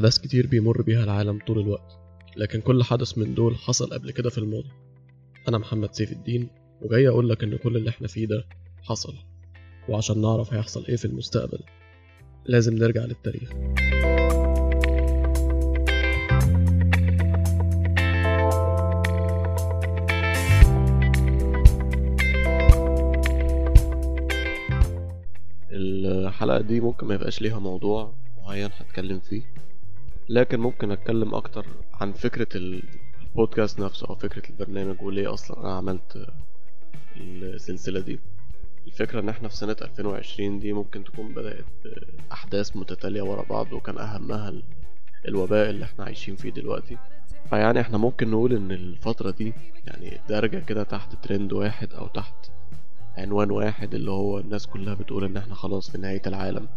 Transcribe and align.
أحداث 0.00 0.18
كتير 0.18 0.46
بيمر 0.46 0.82
بيها 0.82 1.04
العالم 1.04 1.38
طول 1.46 1.58
الوقت 1.58 1.98
لكن 2.36 2.60
كل 2.60 2.82
حدث 2.82 3.18
من 3.18 3.34
دول 3.34 3.56
حصل 3.56 3.90
قبل 3.90 4.10
كده 4.10 4.30
في 4.30 4.38
الماضي. 4.38 4.70
أنا 5.48 5.58
محمد 5.58 5.94
سيف 5.94 6.12
الدين 6.12 6.48
وجاي 6.82 7.08
أقولك 7.08 7.42
إن 7.44 7.56
كل 7.56 7.76
اللي 7.76 7.90
إحنا 7.90 8.08
فيه 8.08 8.26
ده 8.26 8.44
حصل 8.82 9.14
وعشان 9.88 10.20
نعرف 10.20 10.54
هيحصل 10.54 10.84
إيه 10.86 10.96
في 10.96 11.04
المستقبل 11.04 11.58
لازم 12.46 12.74
نرجع 12.74 13.04
للتاريخ. 13.04 13.50
الحلقة 25.72 26.60
دي 26.60 26.80
ممكن 26.80 27.06
ما 27.06 27.14
يبقاش 27.14 27.42
ليها 27.42 27.58
موضوع 27.58 28.12
معين 28.38 28.70
هتكلم 28.78 29.20
فيه. 29.20 29.42
لكن 30.30 30.60
ممكن 30.60 30.90
أتكلم 30.92 31.34
أكتر 31.34 31.66
عن 32.00 32.12
فكرة 32.12 32.48
البودكاست 32.54 33.80
نفسه 33.80 34.06
أو 34.08 34.14
فكرة 34.14 34.50
البرنامج 34.50 35.02
وليه 35.02 35.34
أصلا 35.34 35.60
أنا 35.60 35.72
عملت 35.76 36.26
السلسلة 37.16 38.00
دي. 38.00 38.20
الفكرة 38.86 39.20
إن 39.20 39.28
إحنا 39.28 39.48
في 39.48 39.56
سنة 39.56 39.76
2020 39.82 40.58
دي 40.60 40.72
ممكن 40.72 41.04
تكون 41.04 41.34
بدأت 41.34 41.64
احداث 42.32 42.76
متتالية 42.76 43.22
ورا 43.22 43.42
بعض 43.50 43.72
وكان 43.72 43.98
أهمها 43.98 44.52
الوباء 45.28 45.70
اللي 45.70 45.84
إحنا 45.84 46.04
عايشين 46.04 46.36
فيه 46.36 46.50
دلوقتي. 46.50 46.96
فيعني 47.50 47.80
إحنا 47.80 47.98
ممكن 47.98 48.30
نقول 48.30 48.52
إن 48.52 48.72
الفترة 48.72 49.30
دي 49.30 49.52
يعني 49.86 50.20
دارجة 50.28 50.58
كده 50.58 50.82
تحت 50.82 51.14
ترند 51.26 51.52
واحد 51.52 51.92
أو 51.92 52.06
تحت 52.06 52.34
عنوان 53.16 53.50
واحد 53.50 53.94
اللي 53.94 54.10
هو 54.10 54.38
الناس 54.38 54.66
كلها 54.66 54.94
بتقول 54.94 55.24
إن 55.24 55.36
إحنا 55.36 55.54
خلاص 55.54 55.90
في 55.90 55.98
نهاية 55.98 56.22
العالم. 56.26 56.68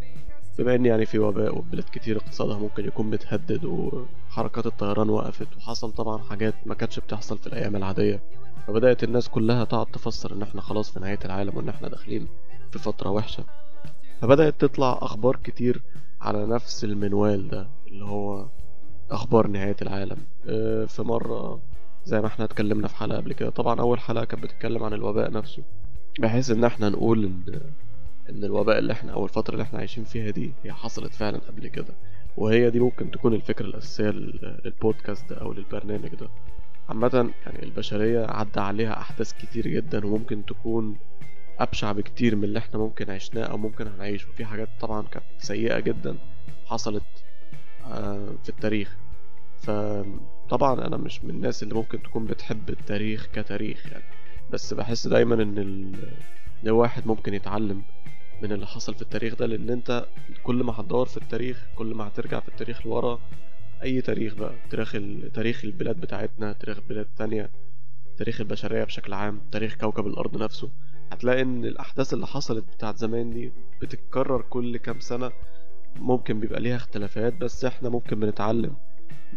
بما 0.59 0.75
ان 0.75 0.85
يعني 0.85 1.05
في 1.05 1.19
وباء 1.19 1.57
وبلاد 1.57 1.85
كتير 1.91 2.17
اقتصادها 2.17 2.57
ممكن 2.59 2.85
يكون 2.85 3.09
متهدد 3.09 3.65
وحركات 3.65 4.65
الطيران 4.65 5.09
وقفت 5.09 5.57
وحصل 5.57 5.91
طبعا 5.91 6.17
حاجات 6.17 6.53
ما 6.65 6.75
كانتش 6.75 6.99
بتحصل 6.99 7.37
في 7.37 7.47
الأيام 7.47 7.75
العادية. 7.75 8.19
فبدأت 8.67 9.03
الناس 9.03 9.29
كلها 9.29 9.63
تقعد 9.63 9.85
تفسر 9.85 10.33
إن 10.33 10.41
إحنا 10.41 10.61
خلاص 10.61 10.91
في 10.91 10.99
نهاية 10.99 11.19
العالم 11.25 11.57
وإن 11.57 11.69
إحنا 11.69 11.87
داخلين 11.89 12.27
في 12.71 12.79
فترة 12.79 13.09
وحشة. 13.09 13.43
فبدأت 14.21 14.61
تطلع 14.61 14.99
أخبار 15.01 15.35
كتير 15.43 15.81
على 16.21 16.45
نفس 16.45 16.83
المنوال 16.83 17.47
ده 17.49 17.67
اللي 17.87 18.05
هو 18.05 18.45
أخبار 19.11 19.47
نهاية 19.47 19.75
العالم. 19.81 20.17
في 20.87 21.03
مرة 21.05 21.59
زي 22.05 22.21
ما 22.21 22.27
إحنا 22.27 22.45
اتكلمنا 22.45 22.87
في 22.87 22.95
حلقة 22.95 23.17
قبل 23.17 23.33
كده 23.33 23.49
طبعا 23.49 23.79
أول 23.79 23.99
حلقة 23.99 24.25
كانت 24.25 24.43
بتتكلم 24.43 24.83
عن 24.83 24.93
الوباء 24.93 25.31
نفسه. 25.31 25.63
بحيث 26.19 26.51
إن 26.51 26.63
إحنا 26.63 26.89
نقول 26.89 27.25
إن 27.25 27.61
إن 28.29 28.43
الوباء 28.43 28.79
اللي 28.79 28.93
إحنا 28.93 29.13
أو 29.13 29.23
الفترة 29.25 29.53
اللي 29.53 29.63
إحنا 29.63 29.79
عايشين 29.79 30.03
فيها 30.03 30.31
دي 30.31 30.53
هي 30.63 30.73
حصلت 30.73 31.13
فعلا 31.13 31.37
قبل 31.37 31.67
كده. 31.67 31.93
وهي 32.37 32.69
دي 32.69 32.79
ممكن 32.79 33.11
تكون 33.11 33.33
الفكرة 33.33 33.65
الأساسية 33.65 34.09
للبودكاست 34.09 35.31
أو 35.31 35.53
للبرنامج 35.53 36.09
ده. 36.09 36.29
عامة 36.89 37.31
يعني 37.45 37.63
البشرية 37.63 38.25
عدى 38.25 38.59
عليها 38.59 38.99
أحداث 38.99 39.33
كتير 39.33 39.67
جدا 39.67 40.05
وممكن 40.05 40.45
تكون 40.45 40.97
أبشع 41.59 41.91
بكتير 41.91 42.35
من 42.35 42.43
اللي 42.43 42.59
إحنا 42.59 42.79
ممكن 42.79 43.09
عشناه 43.09 43.43
أو 43.43 43.57
ممكن 43.57 43.87
هنعيشه. 43.87 44.27
في 44.37 44.45
حاجات 44.45 44.69
طبعا 44.81 45.01
كانت 45.01 45.25
سيئة 45.37 45.79
جدا 45.79 46.17
حصلت 46.65 47.03
في 48.43 48.49
التاريخ. 48.49 48.97
فطبعا 49.57 50.87
أنا 50.87 50.97
مش 50.97 51.23
من 51.23 51.29
الناس 51.29 51.63
اللي 51.63 51.73
ممكن 51.73 52.03
تكون 52.03 52.25
بتحب 52.25 52.69
التاريخ 52.69 53.27
كتاريخ 53.33 53.91
يعني. 53.91 54.03
بس 54.51 54.73
بحس 54.73 55.07
دايما 55.07 55.35
إن 55.43 55.93
الواحد 56.63 57.07
ممكن 57.07 57.33
يتعلم 57.33 57.81
من 58.41 58.51
اللي 58.51 58.67
حصل 58.67 58.95
في 58.95 59.01
التاريخ 59.01 59.35
ده 59.35 59.45
لأن 59.45 59.69
أنت 59.69 60.05
كل 60.43 60.63
ما 60.63 60.79
هتدور 60.79 61.05
في 61.05 61.17
التاريخ 61.17 61.65
كل 61.75 61.93
ما 61.95 62.07
هترجع 62.07 62.39
في 62.39 62.47
التاريخ 62.47 62.85
لورا 62.87 63.19
أي 63.83 64.01
تاريخ 64.01 64.33
بقى 64.33 64.53
تاريخ 64.69 64.91
تاريخ 65.33 65.65
البلاد 65.65 65.95
بتاعتنا 66.01 66.53
تاريخ 66.53 66.79
بلاد 66.89 67.07
تانية 67.17 67.51
تاريخ 68.17 68.41
البشرية 68.41 68.83
بشكل 68.83 69.13
عام 69.13 69.41
تاريخ 69.51 69.75
كوكب 69.75 70.07
الأرض 70.07 70.37
نفسه 70.43 70.69
هتلاقي 71.11 71.41
إن 71.41 71.65
الأحداث 71.65 72.13
اللي 72.13 72.27
حصلت 72.27 72.65
بتاعت 72.75 72.97
زمان 72.97 73.29
دي 73.33 73.51
بتتكرر 73.81 74.41
كل 74.41 74.77
كام 74.77 74.99
سنة 74.99 75.31
ممكن 75.95 76.39
بيبقى 76.39 76.59
ليها 76.59 76.75
اختلافات 76.75 77.33
بس 77.33 77.65
إحنا 77.65 77.89
ممكن 77.89 78.19
بنتعلم 78.19 78.75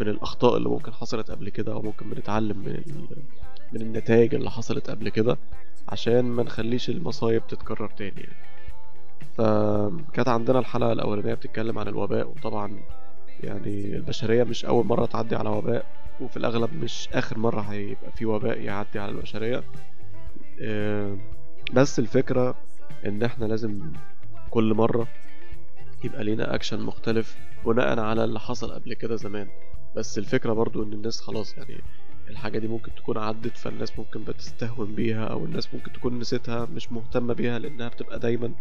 من 0.00 0.08
الأخطاء 0.08 0.56
اللي 0.56 0.68
ممكن 0.68 0.92
حصلت 0.92 1.30
قبل 1.30 1.48
كده 1.48 1.72
أو 1.72 1.82
ممكن 1.82 2.10
بنتعلم 2.10 2.58
من. 2.58 2.82
من 3.72 3.80
النتائج 3.82 4.34
اللي 4.34 4.50
حصلت 4.50 4.90
قبل 4.90 5.08
كده 5.08 5.38
عشان 5.88 6.20
ما 6.24 6.42
نخليش 6.42 6.90
المصايب 6.90 7.46
تتكرر 7.46 7.88
تاني 7.90 8.20
يعني. 8.20 8.36
فكانت 9.34 10.28
عندنا 10.28 10.58
الحلقة 10.58 10.92
الأولانية 10.92 11.34
بتتكلم 11.34 11.78
عن 11.78 11.88
الوباء 11.88 12.28
وطبعا 12.28 12.80
يعني 13.42 13.96
البشرية 13.96 14.44
مش 14.44 14.64
أول 14.64 14.86
مرة 14.86 15.06
تعدي 15.06 15.36
على 15.36 15.48
وباء 15.50 15.86
وفي 16.20 16.36
الأغلب 16.36 16.72
مش 16.84 17.08
آخر 17.12 17.38
مرة 17.38 17.60
هيبقى 17.60 18.12
في 18.12 18.26
وباء 18.26 18.60
يعدي 18.60 18.98
على 18.98 19.12
البشرية. 19.12 19.62
بس 21.72 21.98
الفكرة 21.98 22.54
إن 23.06 23.22
إحنا 23.22 23.44
لازم 23.44 23.92
كل 24.50 24.74
مرة 24.74 25.06
يبقى 26.04 26.24
لينا 26.24 26.54
أكشن 26.54 26.80
مختلف 26.80 27.36
بناء 27.66 28.00
على 28.00 28.24
اللي 28.24 28.40
حصل 28.40 28.72
قبل 28.72 28.94
كده 28.94 29.16
زمان. 29.16 29.48
بس 29.96 30.18
الفكرة 30.18 30.52
برضو 30.52 30.82
إن 30.82 30.92
الناس 30.92 31.20
خلاص 31.20 31.58
يعني 31.58 31.80
الحاجة 32.30 32.58
دي 32.58 32.68
ممكن 32.68 32.94
تكون 32.94 33.18
عدت 33.18 33.56
فالناس 33.56 33.98
ممكن 33.98 34.24
بتستهون 34.24 34.94
بيها 34.94 35.24
أو 35.24 35.44
الناس 35.44 35.74
ممكن 35.74 35.92
تكون 35.92 36.18
نسيتها 36.18 36.66
مش 36.74 36.92
مهتمة 36.92 37.34
بيها 37.34 37.58
لأنها 37.58 37.88
بتبقى 37.88 38.18
دايما 38.18 38.52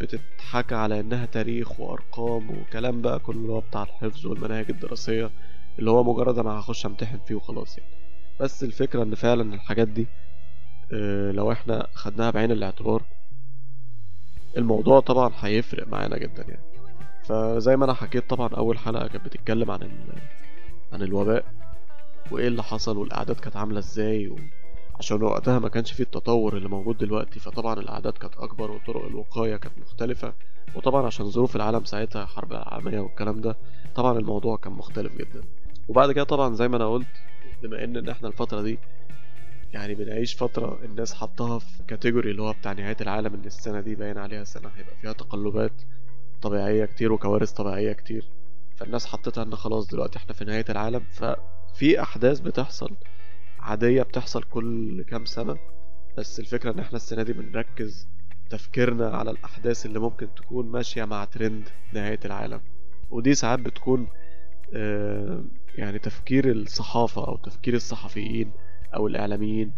بتتحكى 0.00 0.74
على 0.74 1.00
إنها 1.00 1.26
تاريخ 1.26 1.80
وأرقام 1.80 2.50
وكلام 2.50 3.02
بقى 3.02 3.18
كله 3.18 3.36
اللي 3.36 3.52
هو 3.52 3.60
بتاع 3.60 3.82
الحفظ 3.82 4.26
والمناهج 4.26 4.66
الدراسية 4.70 5.30
اللي 5.78 5.90
هو 5.90 6.04
مجرد 6.12 6.38
أنا 6.38 6.50
هخش 6.50 6.86
أمتحن 6.86 7.18
فيه 7.26 7.34
وخلاص 7.34 7.78
يعني 7.78 7.90
بس 8.40 8.64
الفكرة 8.64 9.02
إن 9.02 9.14
فعلا 9.14 9.54
الحاجات 9.54 9.88
دي 9.88 10.06
آه 10.92 11.30
لو 11.32 11.52
إحنا 11.52 11.86
خدناها 11.94 12.30
بعين 12.30 12.50
الاعتبار 12.52 13.02
الموضوع 14.56 15.00
طبعا 15.00 15.32
هيفرق 15.40 15.88
معانا 15.88 16.18
جدا 16.18 16.44
يعني 16.48 16.62
فزي 17.24 17.76
ما 17.76 17.84
أنا 17.84 17.94
حكيت 17.94 18.30
طبعا 18.30 18.48
أول 18.48 18.78
حلقة 18.78 19.08
كانت 19.08 19.24
بتتكلم 19.24 19.70
عن 19.70 19.90
عن 20.92 21.02
الوباء 21.02 21.44
وإيه 22.30 22.48
اللي 22.48 22.62
حصل 22.62 22.96
والأعداد 22.96 23.36
كانت 23.36 23.56
عاملة 23.56 23.78
إزاي. 23.78 24.36
عشان 24.98 25.22
وقتها 25.22 25.58
ما 25.58 25.68
كانش 25.68 25.92
فيه 25.92 26.04
التطور 26.04 26.56
اللي 26.56 26.68
موجود 26.68 26.98
دلوقتي 26.98 27.40
فطبعا 27.40 27.80
الأعداد 27.80 28.12
كانت 28.12 28.34
أكبر 28.36 28.70
وطرق 28.70 29.04
الوقاية 29.04 29.56
كانت 29.56 29.78
مختلفة. 29.78 30.34
وطبعا 30.74 31.06
عشان 31.06 31.30
ظروف 31.30 31.56
العالم 31.56 31.84
ساعتها 31.84 32.26
حرب 32.26 32.52
العالميه 32.52 33.00
والكلام 33.00 33.40
ده 33.40 33.56
طبعا 33.94 34.18
الموضوع 34.18 34.56
كان 34.56 34.72
مختلف 34.72 35.16
جدا. 35.16 35.42
وبعد 35.88 36.12
كده 36.12 36.24
طبعا 36.24 36.54
زي 36.54 36.68
ما 36.68 36.76
أنا 36.76 36.88
قلت 36.88 37.06
بما 37.62 37.84
إن 37.84 37.96
إن 37.96 38.08
إحنا 38.08 38.28
الفترة 38.28 38.62
دي 38.62 38.78
يعني 39.72 39.94
بنعيش 39.94 40.34
فترة 40.34 40.78
الناس 40.84 41.14
حطها 41.14 41.58
في 41.58 41.82
كاتيجوري 41.88 42.30
اللي 42.30 42.42
هو 42.42 42.52
بتاع 42.52 42.72
نهاية 42.72 42.96
العالم 43.00 43.34
إن 43.34 43.44
السنة 43.44 43.80
دي 43.80 43.94
باين 43.94 44.18
عليها 44.18 44.44
سنة 44.44 44.68
هيبقى 44.76 44.94
فيها 45.02 45.12
تقلبات 45.12 45.72
طبيعية 46.42 46.84
كتير 46.84 47.12
وكوارث 47.12 47.52
طبيعية 47.52 47.92
كتير. 47.92 48.24
فالناس 48.76 49.06
حطتها 49.06 49.42
إن 49.44 49.56
خلاص 49.56 49.86
دلوقتي 49.88 50.18
إحنا 50.18 50.32
في 50.32 50.44
نهاية 50.44 50.64
العالم 50.70 51.00
ف 51.10 51.24
في 51.74 52.02
أحداث 52.02 52.40
بتحصل 52.40 52.90
عادية 53.68 54.02
بتحصل 54.02 54.42
كل 54.42 55.02
كام 55.02 55.24
سنة 55.24 55.56
بس 56.18 56.40
الفكرة 56.40 56.72
إن 56.72 56.78
إحنا 56.78 56.96
السنة 56.96 57.22
دي 57.22 57.32
بنركز 57.32 58.08
تفكيرنا 58.50 59.08
على 59.10 59.30
الأحداث 59.30 59.86
اللي 59.86 59.98
ممكن 59.98 60.28
تكون 60.36 60.66
ماشية 60.66 61.04
مع 61.04 61.24
ترند 61.24 61.68
نهاية 61.92 62.20
العالم. 62.24 62.60
ودي 63.10 63.34
ساعات 63.34 63.58
بتكون 63.58 64.06
آه 64.74 65.44
يعني 65.74 65.98
تفكير 65.98 66.50
الصحافة 66.50 67.28
أو 67.28 67.36
تفكير 67.36 67.74
الصحفيين 67.74 68.50
أو 68.94 69.06
الإعلاميين. 69.06 69.72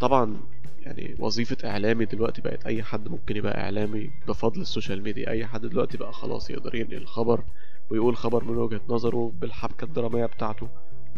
طبعا 0.00 0.36
يعني 0.82 1.16
وظيفة 1.18 1.56
إعلامي 1.70 2.04
دلوقتي 2.04 2.42
بقت 2.42 2.66
أي 2.66 2.82
حد 2.82 3.08
ممكن 3.08 3.36
يبقى 3.36 3.60
إعلامي 3.60 4.10
بفضل 4.28 4.60
ال 4.60 4.66
social 4.66 5.02
media. 5.02 5.30
أي 5.30 5.46
حد 5.46 5.60
دلوقتي 5.66 5.98
بقى 5.98 6.12
خلاص 6.12 6.50
يقدر 6.50 6.74
ينقل 6.74 6.96
الخبر 6.96 7.44
ويقول 7.90 8.16
خبر 8.16 8.44
من 8.44 8.56
وجهة 8.56 8.80
نظره 8.88 9.32
بالحبكة 9.40 9.84
الدرامية 9.84 10.26
بتاعته. 10.26 10.68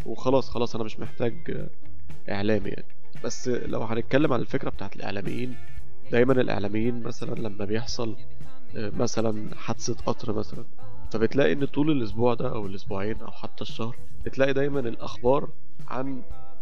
وخلاص 0.05 0.49
خلاص 0.49 0.75
أنا 0.75 0.83
مش 0.83 0.99
محتاج 0.99 1.67
إعلامي 2.29 2.69
يعني. 2.69 2.85
بس 3.23 3.47
لو 3.47 3.83
هنتكلم 3.83 4.33
عن 4.33 4.39
الفكرة 4.39 4.69
بتاعت 4.69 4.95
الإعلاميين 4.95 5.55
دايما 6.11 6.33
الإعلاميين 6.33 7.03
مثلا 7.03 7.35
لما 7.35 7.65
بيحصل 7.65 8.15
مثلا 8.75 9.55
حادثة 9.55 9.93
قطر 10.05 10.33
مثلا 10.33 10.63
فبتلاقي 11.11 11.53
إن 11.53 11.65
طول 11.65 11.91
الأسبوع 11.91 12.33
ده 12.33 12.49
أو 12.49 12.65
الأسبوعين 12.65 13.21
أو 13.21 13.31
حتى 13.31 13.61
الشهر 13.61 13.95
بتلاقي 14.25 14.53
دايما 14.53 14.79
الأخبار 14.79 15.49
عن 15.87 16.21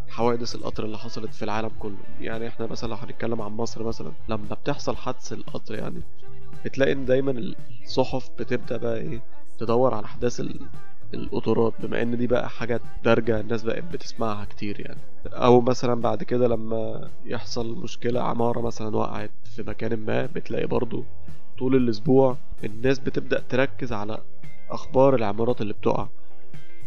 حوادث 0.09 0.55
القطر 0.55 0.85
اللي 0.85 0.97
حصلت 0.97 1.33
في 1.33 1.43
العالم 1.45 1.71
كله. 1.79 1.97
يعني 2.21 2.47
إحنا 2.47 2.67
مثلا 2.67 2.89
لو 2.89 2.95
هنتكلم 2.95 3.41
عن 3.41 3.51
مصر 3.51 3.83
مثلا 3.83 4.11
لما 4.29 4.55
بتحصل 4.63 4.95
حادث 4.95 5.33
القطر 5.33 5.75
يعني 5.75 6.01
بتلاقي 6.65 6.91
إن 6.91 7.05
دايما 7.05 7.31
الصحف 7.31 8.29
بتبدأ 8.39 8.77
بقى 8.77 8.97
إيه 8.97 9.21
تدور 9.59 9.93
على 9.93 10.05
أحداث 10.05 10.41
القطارات 11.13 11.73
بما 11.79 12.01
إن 12.01 12.17
دي 12.17 12.27
بقى 12.27 12.49
حاجة 12.49 12.79
دارجة 13.03 13.39
الناس 13.39 13.63
بقت 13.63 13.83
بتسمعها 13.83 14.45
كتير 14.45 14.79
يعني. 14.79 14.99
أو 15.27 15.61
مثلا 15.61 16.01
بعد 16.01 16.23
كده 16.23 16.47
لما 16.47 17.09
يحصل 17.25 17.75
مشكلة 17.77 18.21
عمارة 18.21 18.61
مثلا 18.61 18.97
وقعت 18.97 19.31
في 19.55 19.63
مكان 19.63 19.99
ما 19.99 20.25
بتلاقي 20.25 20.65
برضو 20.67 21.03
طول 21.59 21.75
الأسبوع 21.75 22.37
الناس 22.63 22.99
بتبدأ 22.99 23.39
تركز 23.49 23.93
على 23.93 24.17
أخبار 24.69 25.15
العمارات 25.15 25.61
اللي 25.61 25.73
بتقع. 25.73 26.07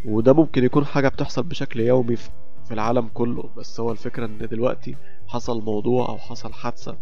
وده 0.04 0.32
ممكن 0.32 0.64
يكون 0.64 0.84
حاجة 0.84 1.08
بتحصل 1.08 1.42
بشكل 1.42 1.80
يومي 1.80 2.16
في 2.16 2.30
العالم 2.70 3.08
كله 3.14 3.50
بس 3.56 3.80
هو 3.80 3.92
الفكرة 3.92 4.26
إن 4.26 4.38
دلوقتي 4.50 4.96
حصل 5.28 5.62
موضوع 5.62 6.08
أو 6.08 6.18
حصل 6.18 6.52
حادثة 6.52 6.96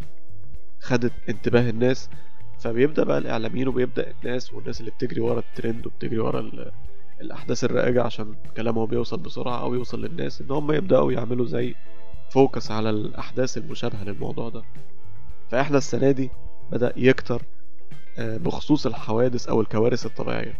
خدت 0.80 1.12
انتباه 1.28 1.70
الناس. 1.70 2.10
فبيبدأ 2.58 3.04
بقى 3.04 3.18
الإعلاميين 3.18 3.68
وبيبدأ 3.68 4.10
الناس 4.10 4.52
والناس 4.52 4.80
اللي 4.80 4.90
بتجري 4.90 5.20
ورا 5.20 5.38
الترند 5.38 5.86
وبتجري 5.86 6.18
ورا 6.18 6.40
ال- 7.20 7.26
الأحداث 7.26 7.64
الرائجة 7.64 8.02
عشان 8.02 8.34
كلامهم 8.56 8.86
بيوصل 8.86 9.20
بسرعة 9.20 9.60
أو 9.62 9.74
يوصل 9.74 10.04
للناس 10.04 10.40
إن 10.40 10.50
هم 10.50 10.72
يبدأوا 10.72 11.12
يعملوا 11.12 11.46
زي 11.46 11.74
فوكس 12.30 12.70
على 12.70 12.90
الأحداث 12.90 13.58
المشابهة 13.58 14.04
للموضوع 14.04 14.48
ده. 14.48 14.62
فإحنا 15.50 15.78
السنة 15.78 16.10
دي 16.10 16.30
بدأ 16.72 16.92
يكتر 16.96 17.42
آه، 18.18 18.36
بخصوص 18.36 18.86
الحوادث 18.86 19.48
أو 19.48 19.60
الكوارث 19.60 20.06
الطبيعية. 20.06 20.54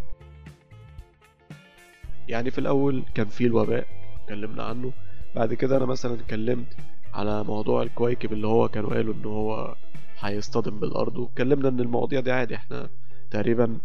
يعني 2.28 2.50
في 2.50 2.58
الأول 2.58 3.02
كان 3.14 3.26
في 3.26 3.46
الوباء 3.46 3.86
اتكلمنا 4.22 4.62
عنه. 4.64 4.92
بعد 5.36 5.54
كده 5.54 5.76
أنا 5.76 5.84
مثلا 5.86 6.14
اتكلمت 6.14 6.76
على 7.14 7.44
موضوع 7.44 7.82
الكويكب 7.82 8.32
اللي 8.32 8.46
هو 8.46 8.68
كانوا 8.68 8.90
قالوا 8.94 9.14
إن 9.14 9.24
هو 9.24 9.76
هيصطدم 10.20 10.80
بالأرض 10.80 11.16
واتكلمنا 11.18 11.68
إن 11.68 11.80
المواضيع 11.80 12.20
دي 12.20 12.32
عادي 12.32 12.54
إحنا 12.54 12.88
تقريبا 13.30 13.78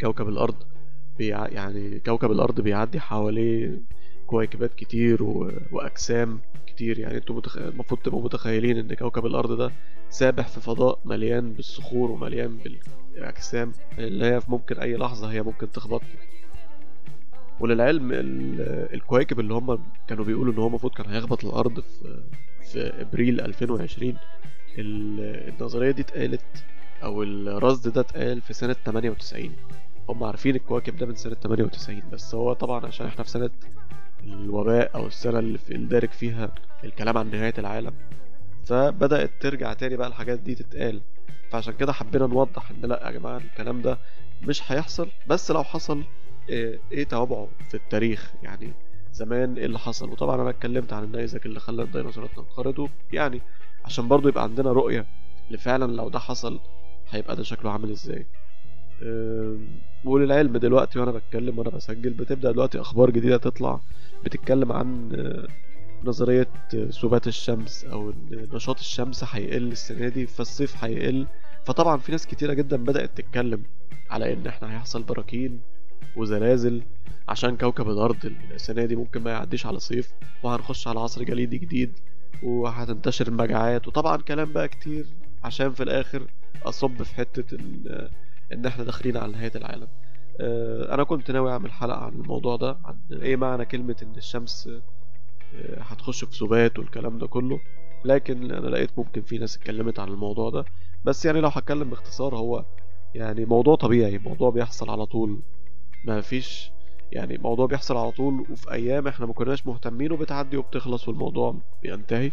كوكب 0.00 0.28
الأرض 0.28 0.54
بيع... 1.22 1.46
يعني 1.48 2.00
كوكب 2.00 2.30
الأرض 2.32 2.60
بيعدي 2.60 3.00
حواليه 3.00 3.78
كويكبات 4.26 4.74
كتير 4.74 5.22
و... 5.22 5.50
وأجسام 5.72 6.40
كتير. 6.66 6.98
يعني 6.98 7.16
أنتوا 7.16 7.36
متخ... 7.36 7.56
المفروض 7.56 8.00
تبقوا 8.00 8.22
متخيلين 8.24 8.78
إن 8.78 8.94
كوكب 8.94 9.26
الأرض 9.26 9.52
ده 9.58 9.70
سابح 10.10 10.48
في 10.48 10.60
فضاء 10.60 10.98
مليان 11.04 11.52
بالصخور 11.52 12.10
ومليان 12.10 12.58
بالأجسام 13.14 13.72
اللي 13.98 14.24
هي 14.26 14.40
في 14.40 14.50
ممكن 14.50 14.76
أي 14.78 14.96
لحظة 14.96 15.30
هي 15.32 15.42
ممكن 15.42 15.72
تخبط. 15.72 16.02
وللعلم 17.60 18.12
ال- 18.12 18.94
الكواكب 18.94 19.40
اللي 19.40 19.54
هم 19.54 19.78
كانوا 20.08 20.24
بيقولوا 20.24 20.52
إن 20.52 20.58
هو 20.58 20.66
المفروض 20.66 20.92
كان 20.92 21.06
هيخبط 21.10 21.44
الأرض 21.44 21.80
في 21.80 22.22
في 22.72 22.78
أبريل 23.00 23.40
2020 23.40 24.16
ال- 24.78 25.48
النظرية 25.54 25.90
دي 25.90 26.02
اتقالت 26.02 26.64
أو 27.02 27.22
الرصد 27.22 27.92
ده 27.92 28.00
اتقال 28.00 28.40
في 28.40 28.52
سنة 28.52 28.72
98 28.72 29.52
هم 30.12 30.24
عارفين 30.24 30.54
الكواكب 30.56 30.96
ده 30.96 31.06
من 31.06 31.14
سنة 31.14 31.34
98 31.34 32.02
بس 32.12 32.34
هو 32.34 32.52
طبعا 32.52 32.86
عشان 32.86 33.06
إحنا 33.06 33.24
في 33.24 33.30
سنة 33.30 33.50
الوباء 34.24 34.94
أو 34.94 35.06
السنة 35.06 35.38
اللي 35.38 35.58
في 35.58 35.74
الدارج 35.74 36.10
فيها 36.10 36.54
الكلام 36.84 37.18
عن 37.18 37.30
نهاية 37.30 37.54
العالم 37.58 37.92
فبدأت 38.64 39.30
ترجع 39.40 39.72
تاني 39.72 39.96
بقى 39.96 40.08
الحاجات 40.08 40.38
دي 40.38 40.54
تتقال. 40.54 41.00
فعشان 41.50 41.74
كده 41.74 41.92
حبينا 41.92 42.26
نوضح 42.26 42.70
إن 42.70 42.80
لأ 42.80 43.06
يا 43.06 43.10
جماعة 43.10 43.36
الكلام 43.36 43.82
ده 43.82 43.98
مش 44.42 44.72
هيحصل 44.72 45.08
بس 45.26 45.50
لو 45.50 45.64
حصل 45.64 46.02
إيه 46.48 46.80
إيه 46.92 47.04
توابعه 47.04 47.48
في 47.68 47.74
التاريخ؟ 47.74 48.32
يعني 48.42 48.72
زمان 49.12 49.56
إيه 49.58 49.66
اللي 49.66 49.78
حصل؟ 49.78 50.10
وطبعا 50.10 50.42
أنا 50.42 50.50
اتكلمت 50.50 50.92
عن 50.92 51.04
النيزك 51.04 51.46
اللي 51.46 51.60
خلى 51.60 51.82
الديناصورات 51.82 52.30
تنقرض 52.36 52.88
يعني 53.12 53.40
عشان 53.84 54.08
برضو 54.08 54.28
يبقى 54.28 54.42
عندنا 54.42 54.72
رؤية 54.72 55.06
لفعلا 55.50 55.92
لو 55.92 56.08
ده 56.08 56.18
حصل 56.18 56.60
هيبقى 57.10 57.36
ده 57.36 57.42
شكله 57.42 57.70
عامل 57.70 57.90
إزاي. 57.90 58.26
وللعلم 60.04 60.56
دلوقتي 60.56 60.98
وأنا 60.98 61.10
بتكلم 61.10 61.58
وأنا 61.58 61.70
بسجل 61.70 62.10
بتبدأ 62.10 62.52
دلوقتي 62.52 62.80
أخبار 62.80 63.10
جديدة 63.10 63.36
تطلع 63.36 63.80
بتتكلم 64.24 64.72
عن 64.72 65.12
آه، 65.14 65.48
نظرية 66.04 66.48
آه، 66.74 66.90
سبات 66.90 67.26
الشمس 67.26 67.84
أو 67.84 68.12
نشاط 68.30 68.78
الشمس 68.78 69.24
هيقل 69.30 69.72
السنة 69.72 70.08
دي 70.08 70.26
فالصيف 70.26 70.84
هيقل. 70.84 71.26
فطبعا 71.64 71.96
في 71.96 72.12
ناس 72.12 72.26
كتيرة 72.26 72.52
جدا 72.52 72.76
بدأت 72.76 73.10
تتكلم 73.18 73.62
على 74.10 74.32
إن 74.32 74.46
إحنا 74.46 74.72
هيحصل 74.74 75.02
براكين 75.02 75.60
وزلازل 76.16 76.82
عشان 77.28 77.56
كوكب 77.56 77.90
الأرض 77.90 78.32
السنة 78.54 78.84
دي 78.84 78.96
ممكن 78.96 79.22
ما 79.22 79.30
يعديش 79.30 79.66
على 79.66 79.78
صيف 79.80 80.12
وهنخش 80.42 80.88
على 80.88 81.00
عصر 81.00 81.22
جليدي 81.22 81.58
جديد 81.58 81.92
وهتنتشر 82.42 83.26
المجاعات 83.28 83.88
وطبعا 83.88 84.16
كلام 84.16 84.52
بقى 84.52 84.68
كتير 84.68 85.06
عشان 85.44 85.72
في 85.72 85.82
الآخر 85.82 86.26
أصب 86.64 87.02
في 87.02 87.14
حتة 87.14 87.56
إن 88.52 88.66
إحنا 88.66 88.84
داخلين 88.84 89.16
على 89.16 89.32
نهاية 89.32 89.52
العالم. 89.54 89.88
آه، 90.40 90.94
أنا 90.94 91.04
كنت 91.04 91.30
ناوي 91.30 91.50
أعمل 91.52 91.72
حلقة 91.72 91.98
عن 91.98 92.12
الموضوع 92.12 92.56
ده 92.56 92.78
عن 92.84 92.98
إيه 93.22 93.36
معنى 93.36 93.64
كلمة 93.64 93.96
إن 94.02 94.16
الشمس 94.16 94.68
آه، 95.54 95.80
هتخش 95.80 96.24
في 96.24 96.36
سبات 96.36 96.78
والكلام 96.78 97.18
ده 97.18 97.26
كله. 97.26 97.60
لكن 98.04 98.50
أنا 98.52 98.68
لقيت 98.68 98.90
ممكن 98.98 99.22
في 99.22 99.38
ناس 99.38 99.56
اتكلمت 99.56 99.98
عن 99.98 100.08
الموضوع 100.08 100.50
ده. 100.50 100.64
بس 101.04 101.24
يعني 101.24 101.40
لو 101.40 101.48
هتكلم 101.48 101.90
باختصار 101.90 102.36
هو 102.36 102.64
يعني 103.14 103.44
موضوع 103.44 103.74
طبيعي 103.76 104.18
موضوع 104.18 104.50
بيحصل 104.50 104.90
على 104.90 105.06
طول. 105.06 105.40
ما 106.04 106.20
فيش 106.20 106.70
يعني 107.12 107.38
موضوع 107.38 107.66
بيحصل 107.66 107.96
على 107.96 108.10
طول 108.10 108.46
وفي 108.50 108.72
أيام 108.72 109.08
إحنا 109.08 109.26
ما 109.26 109.32
كناش 109.32 109.66
مهتمين 109.66 110.12
وبتعدي 110.12 110.56
وبتخلص 110.56 111.08
والموضوع 111.08 111.56
بينتهي. 111.82 112.32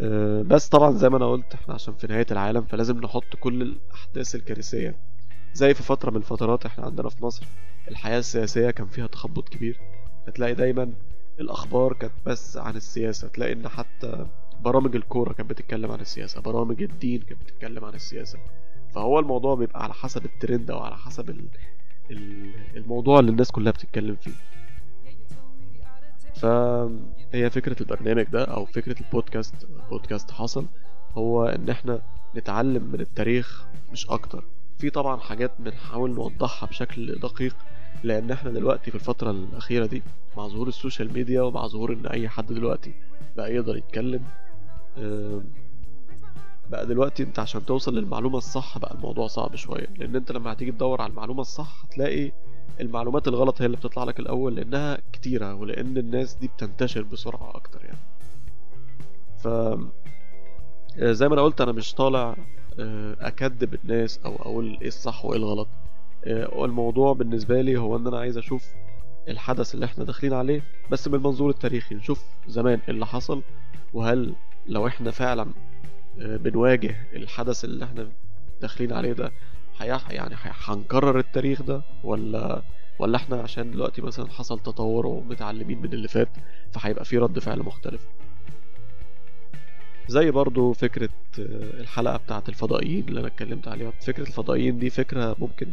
أه، 0.00 0.42
بس 0.42 0.68
طبعا 0.68 0.92
زي 0.92 1.08
ما 1.08 1.16
أنا 1.16 1.30
قلت 1.30 1.54
إحنا 1.54 1.74
عشان 1.74 1.94
في 1.94 2.06
نهاية 2.06 2.26
العالم 2.30 2.62
فلازم 2.62 3.00
نحط 3.00 3.36
كل 3.40 3.62
الأحداث 3.62 4.34
الكارثية. 4.34 5.07
زي 5.58 5.74
في 5.74 5.82
فترة 5.82 6.10
من 6.10 6.16
الفترات 6.16 6.66
إحنا 6.66 6.84
عندنا 6.84 7.08
في 7.08 7.24
مصر 7.24 7.46
الحياة 7.88 8.18
السياسية 8.18 8.70
كان 8.70 8.86
فيها 8.86 9.06
تخبط 9.06 9.48
كبير. 9.48 9.80
فتلاقي 10.26 10.54
دايما 10.54 10.92
الأخبار 11.40 11.92
كانت 11.92 12.12
بس 12.26 12.56
عن 12.56 12.76
السياسة. 12.76 13.28
تلاقي 13.28 13.52
إن 13.52 13.68
حتى 13.68 14.26
برامج 14.60 14.96
الكورة 14.96 15.32
كانت 15.32 15.50
بتتكلم 15.50 15.90
عن 15.92 16.00
السياسة 16.00 16.40
برامج 16.40 16.82
الدين 16.82 17.20
كانت 17.20 17.42
بتتكلم 17.42 17.84
عن 17.84 17.94
السياسة. 17.94 18.38
فهو 18.94 19.18
الموضوع 19.18 19.54
بيبقى 19.54 19.82
على 19.84 19.92
حسب 19.94 20.24
الترند 20.24 20.70
أو 20.70 20.78
على 20.78 20.96
حسب 20.96 21.30
ال... 21.30 21.44
ال- 22.10 22.76
الموضوع 22.76 23.18
اللي 23.20 23.30
الناس 23.30 23.50
كلها 23.50 23.72
بتتكلم 23.72 24.16
فيه. 24.16 24.32
فهي 26.34 27.50
فكرة 27.50 27.76
البرنامج 27.80 28.22
ده 28.22 28.44
أو 28.44 28.64
فكرة 28.64 28.96
البودكاست 29.00 29.54
بودكاست 29.90 30.30
حصل 30.30 30.66
هو 31.16 31.44
إن 31.46 31.70
إحنا 31.70 32.00
نتعلم 32.36 32.84
من 32.92 33.00
التاريخ 33.00 33.66
مش 33.92 34.06
أكتر. 34.10 34.44
في 34.78 34.90
طبعا 34.90 35.16
حاجات 35.20 35.50
بنحاول 35.58 36.10
نوضحها 36.14 36.66
بشكل 36.68 37.14
دقيق 37.14 37.56
لأن 38.04 38.30
إحنا 38.30 38.50
دلوقتي 38.50 38.90
في 38.90 38.94
الفترة 38.96 39.30
الأخيرة 39.30 39.86
دي 39.86 40.02
مع 40.36 40.48
ظهور 40.48 40.68
ال 40.68 40.74
social 40.74 41.12
media 41.12 41.42
ومع 41.42 41.66
ظهور 41.66 41.92
إن 41.92 42.06
أي 42.06 42.28
حد 42.28 42.46
دلوقتي 42.46 42.94
بقى 43.36 43.54
يقدر 43.54 43.76
يتكلم 43.76 44.22
بقى 46.70 46.86
دلوقتي 46.86 47.22
أنت 47.22 47.38
عشان 47.38 47.66
توصل 47.66 47.94
للمعلومة 47.94 48.38
الصح 48.38 48.78
بقى 48.78 48.94
الموضوع 48.94 49.26
صعب 49.26 49.56
شوية. 49.56 49.86
لأن 49.96 50.16
أنت 50.16 50.32
لما 50.32 50.52
هتيجي 50.52 50.72
تدور 50.72 51.02
على 51.02 51.10
المعلومة 51.10 51.40
الصح 51.40 51.84
هتلاقي 51.84 52.32
المعلومات 52.80 53.28
الغلط 53.28 53.62
هي 53.62 53.66
اللي 53.66 53.76
بتطلع 53.76 54.04
لك 54.04 54.20
الأول 54.20 54.54
لأنها 54.56 54.98
كتيرة 55.12 55.54
ولأن 55.54 55.98
الناس 55.98 56.34
دي 56.34 56.48
بتنتشر 56.48 57.02
بسرعة 57.02 57.56
أكتر 57.56 57.84
يعني. 57.84 57.98
ف 59.38 59.46
آه، 59.46 61.12
زي 61.12 61.28
ما 61.28 61.34
أنا 61.34 61.42
قلت 61.42 61.60
أنا 61.60 61.72
مش 61.72 61.94
طالع 61.94 62.36
آه، 62.80 63.16
اكذب 63.20 63.74
الناس 63.84 64.20
أو 64.24 64.36
أقول 64.36 64.78
إيه 64.82 64.88
الصح 64.88 65.24
وإيه 65.24 65.38
الغلط. 65.38 65.68
آه، 66.24 66.54
والموضوع 66.54 67.12
بالنسبة 67.12 67.60
لي 67.60 67.76
هو 67.78 67.96
إن 67.96 68.06
أنا 68.06 68.18
عايز 68.18 68.38
أشوف 68.38 68.64
الحدث 69.28 69.74
اللي 69.74 69.86
إحنا 69.86 70.04
داخلين 70.04 70.32
عليه 70.32 70.62
بس 70.90 71.08
من 71.08 71.14
المنظور 71.14 71.50
التاريخي 71.50 71.94
نشوف 71.94 72.24
زمان 72.48 72.78
إيه 72.88 72.94
اللي 72.94 73.06
حصل 73.06 73.42
وهل 73.94 74.34
لو 74.66 74.86
إحنا 74.86 75.10
فعلا 75.10 75.46
آه، 76.20 76.36
بنواجه 76.36 76.96
الحدث 77.12 77.64
اللي 77.64 77.84
إحنا 77.84 78.08
داخلين 78.60 78.92
عليه 78.92 79.12
ده 79.12 79.32
يعني 80.10 80.34
هنكرر 80.66 81.18
التاريخ 81.18 81.62
ده 81.62 81.82
ولا 82.04 82.62
ولا 82.98 83.16
إحنا 83.16 83.40
عشان 83.42 83.70
دلوقتي 83.70 84.02
مثلا 84.02 84.30
حصل 84.30 84.58
تطور 84.58 85.06
ومتعلمين 85.06 85.78
من 85.82 85.92
اللي 85.92 86.08
فات 86.08 86.28
فهيبقى 86.72 87.04
في 87.04 87.18
رد 87.18 87.38
فعل 87.38 87.58
مختلف؟ 87.58 88.06
زي 90.08 90.30
برضو 90.30 90.72
فكرة 90.72 91.08
آه، 91.38 91.80
الحلقة 91.80 92.16
بتاعة 92.16 92.44
الفضائيين 92.48 93.08
اللي 93.08 93.20
أنا 93.20 93.28
اتكلمت 93.28 93.68
عليها. 93.68 93.90
فكرة 93.90 94.22
الفضائيين 94.22 94.78
دي 94.78 94.90
فكرة 94.90 95.36
ممكن 95.38 95.66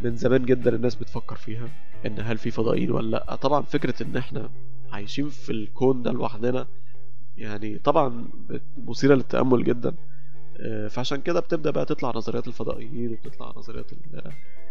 من 0.00 0.16
زمان 0.16 0.44
جدا 0.44 0.74
الناس 0.76 0.94
بتفكر 0.94 1.36
فيها 1.36 1.68
إن 2.06 2.16
هل 2.20 2.38
في 2.38 2.50
فضائيين 2.50 2.90
ولا 2.90 3.10
لأ. 3.10 3.34
طبعا 3.36 3.62
فكرة 3.62 4.02
إن 4.02 4.16
إحنا 4.16 4.50
عايشين 4.92 5.28
في 5.28 5.52
الكون 5.52 6.02
ده 6.02 6.12
لوحدنا 6.12 6.66
يعني 7.36 7.78
طبعا 7.78 8.24
مثيرة 8.86 9.14
للتأمل 9.14 9.64
جدا. 9.64 9.94
فعشان 10.90 11.20
كده 11.20 11.40
بتبدأ 11.40 11.70
بقى 11.70 11.84
تطلع 11.84 12.12
نظريات 12.16 12.48
الفضائيين 12.48 13.12
وبتطلع 13.12 13.52
نظريات 13.56 13.90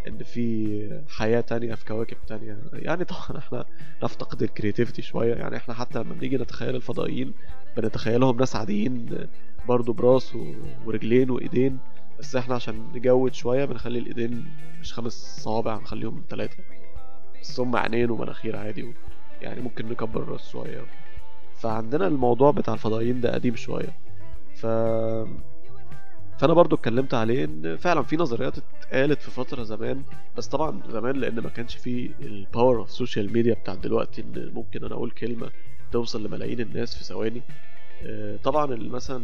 إن 0.08 0.24
في 0.24 1.04
حياة 1.10 1.42
تانية 1.42 1.76
في 1.76 1.86
كواكب 1.86 2.18
تانية. 2.28 2.58
يعني 2.74 3.06
طبعا 3.06 3.38
إحنا 3.38 3.66
نفتقد 4.04 4.44
الكرياتيفيتي 4.44 5.02
شوية. 5.02 5.36
يعني 5.36 5.58
إحنا 5.58 5.74
حتى 5.74 6.00
لما 6.00 6.14
بنيجي 6.14 6.38
نتخيل 6.38 6.76
الفضائيين 6.76 7.34
بنتخيلهم 7.78 8.38
ناس 8.38 8.56
عاديين 8.56 9.10
آه، 9.14 9.28
برضو 9.68 9.94
براس 9.94 10.36
ورجلين 10.86 11.30
وإيدين. 11.30 11.78
بس 12.20 12.36
إحنا 12.36 12.56
عشان 12.56 12.92
نجود 12.96 13.34
شوية 13.34 13.66
بنخلي 13.66 14.00
الإيدين 14.00 14.46
مش 14.82 14.94
خمس 14.94 15.42
صوابع 15.44 15.78
بنخليهم 15.78 16.24
ثلاثة 16.30 16.64
بس 17.42 17.60
هم 17.60 17.76
عينين 17.76 18.10
ومناخير 18.10 18.56
عادي. 18.56 18.94
يعني 19.42 19.62
ممكن 19.62 19.90
نكبر 19.90 20.22
الراس 20.24 20.50
شوية. 20.50 20.82
فعندنا 21.56 22.08
الموضوع 22.08 22.52
بتاع 22.52 22.74
الفضائيين 22.74 23.22
ده 23.22 23.34
قديم 23.34 23.56
شوية. 23.56 23.98
ف 24.56 24.66
فأنا 26.40 26.54
برضو 26.54 26.76
اتكلمت 26.76 27.14
عليه 27.14 27.46
إن 27.46 27.78
فعلا 27.78 28.04
في 28.04 28.18
نظريات 28.18 28.54
اتقالت 28.58 29.22
في 29.22 29.32
فترة 29.32 29.64
زمان 29.64 30.04
بس 30.38 30.48
طبعا 30.48 30.82
زمان 30.90 31.16
لأن 31.16 31.40
ما 31.40 31.50
كانش 31.50 31.76
في 31.76 32.12
ال 32.22 32.31
power 32.31 32.78
of 32.80 32.88
ال 32.88 32.94
social 32.94 33.34
media 33.34 33.54
بتاع 33.54 33.74
دلوقتي 33.76 34.22
إن 34.22 34.52
ممكن 34.54 34.84
أنا 34.86 34.94
أقول 34.96 35.12
كلمة 35.12 35.52
توصل 35.92 36.24
لملايين 36.26 36.60
الناس 36.60 36.96
في 36.96 37.04
ثواني. 37.04 37.42
آه، 38.06 38.36
طبعا 38.44 38.66
مثلا 38.76 39.24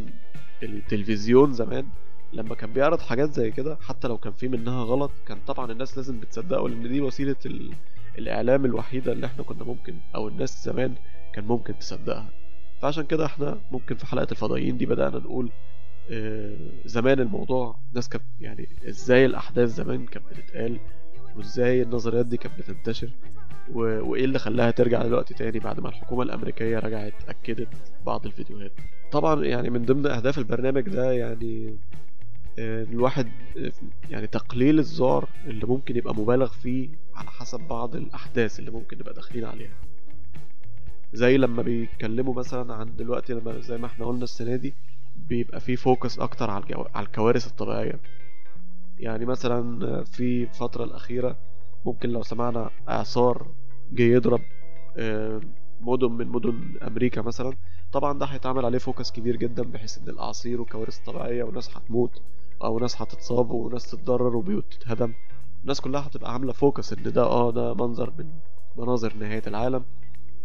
التلفزيون 0.63 1.53
زمان 1.53 1.85
لما 2.33 2.55
كان 2.55 2.73
بيعرض 2.73 2.99
حاجات 2.99 3.33
زي 3.33 3.51
كده 3.51 3.77
حتى 3.81 4.07
لو 4.07 4.17
كان 4.17 4.33
في 4.33 4.47
منها 4.47 4.83
غلط 4.83 5.11
كان 5.27 5.37
طبعا 5.47 5.71
الناس 5.71 5.97
لازم 5.97 6.19
بتصدقه 6.19 6.69
لأن 6.69 6.89
دي 6.89 7.01
وسيلة 7.01 7.35
ال... 7.45 7.73
الإعلام 8.17 8.65
الوحيدة 8.65 9.11
اللي 9.11 9.25
إحنا 9.25 9.43
كنا 9.43 9.63
ممكن 9.63 9.95
أو 10.15 10.27
الناس 10.27 10.65
زمان 10.65 10.95
كان 11.33 11.45
ممكن 11.45 11.79
تصدقها. 11.79 12.29
فعشان 12.81 13.03
كده 13.03 13.25
إحنا 13.25 13.57
ممكن 13.71 13.95
في 13.95 14.05
حلقة 14.05 14.27
الفضائيين 14.31 14.77
دي 14.77 14.85
بدأنا 14.85 15.17
نقول 15.17 15.51
زمان 16.85 17.19
الموضوع 17.19 17.79
ناس 17.93 18.09
كانت 18.09 18.23
يعني 18.41 18.69
إزاي 18.89 19.25
الاحداث 19.25 19.69
زمان 19.69 20.05
كانت 20.05 20.25
بتتقال 20.31 20.79
وازاي 21.37 21.81
النظريات 21.81 22.25
دي 22.25 22.37
كانت 22.37 22.59
بتنتشر. 22.59 23.09
وايه 23.73 24.25
اللي 24.25 24.39
خلاها 24.39 24.71
ترجع 24.71 25.03
دلوقتي 25.03 25.33
تاني 25.33 25.59
بعد 25.59 25.79
ما 25.79 25.89
الحكومة 25.89 26.23
الأمريكية 26.23 26.79
رجعت 26.79 27.13
أكدت 27.29 27.67
بعض 28.05 28.25
الفيديوهات 28.25 28.71
طبعا 29.11 29.45
يعني 29.45 29.69
من 29.69 29.85
ضمن 29.85 30.05
أهداف 30.07 30.37
البرنامج 30.37 30.81
ده 30.81 31.11
يعني 31.11 31.75
آه، 32.59 32.83
الواحد 32.83 33.27
آه، 33.57 33.71
يعني 34.09 34.27
تقليل 34.27 34.79
الذعر 34.79 35.29
اللي 35.47 35.65
ممكن 35.67 35.95
يبقى 35.97 36.15
مبالغ 36.15 36.47
فيه 36.47 36.89
على 37.15 37.29
حسب 37.29 37.59
بعض 37.59 37.95
الأحداث 37.95 38.59
اللي 38.59 38.71
ممكن 38.71 38.97
نبقى 38.97 39.13
داخلين 39.13 39.45
عليها 39.45 39.73
زي 41.13 41.37
لما 41.37 41.61
بيتكلموا 41.61 42.33
مثلا 42.33 42.73
عن 42.73 42.95
دلوقتي 42.95 43.33
لما 43.33 43.59
زي 43.59 43.77
ما 43.77 43.85
إحنا 43.85 44.05
قلنا 44.05 44.23
السنة 44.23 44.55
دي 44.55 44.73
بيبقى 45.29 45.59
فيه 45.59 45.75
focus 45.75 46.19
أكتر 46.19 46.49
على. 46.49 46.65
على 46.95 47.05
الكوارث 47.05 47.47
الطبيعية 47.47 47.99
يعني 48.99 49.25
مثلا 49.25 50.03
في 50.03 50.43
الفترة 50.43 50.83
الأخيرة 50.83 51.37
ممكن 51.85 52.09
لو 52.09 52.21
سمعنا 52.23 52.69
إعصار 52.89 53.47
جه 53.91 54.03
يضرب 54.03 54.41
آه، 54.97 55.41
مدن 55.81 56.11
من 56.11 56.27
مدن 56.27 56.77
أمريكا 56.87 57.21
مثلا 57.21 57.53
طبعا 57.93 58.19
ده 58.19 58.25
هيتعمل 58.25 58.65
عليه 58.65 58.77
focus 58.77 59.11
كبير 59.11 59.35
جدا 59.35 59.63
بحيث 59.63 59.97
إن 59.97 60.09
الأعاصير 60.09 60.61
والكوارث 60.61 60.97
الطبيعية 60.99 61.43
وناس 61.43 61.77
هتموت 61.77 62.21
أو 62.63 62.79
ناس 62.79 63.01
هتتصاب 63.01 63.51
وناس 63.51 63.91
تتضرر 63.91 64.35
وبيوت 64.35 64.73
تتهدم 64.73 65.13
الناس 65.61 65.81
كلها 65.81 66.07
هتبقى 66.07 66.33
عاملة 66.33 66.53
فوكس 66.53 66.93
إن 66.93 67.03
ده 67.03 67.23
آه 67.23 67.51
ده 67.51 67.73
منظر 67.73 68.13
من 68.17 68.29
مناظر 68.77 69.13
نهاية 69.19 69.43
العالم 69.47 69.83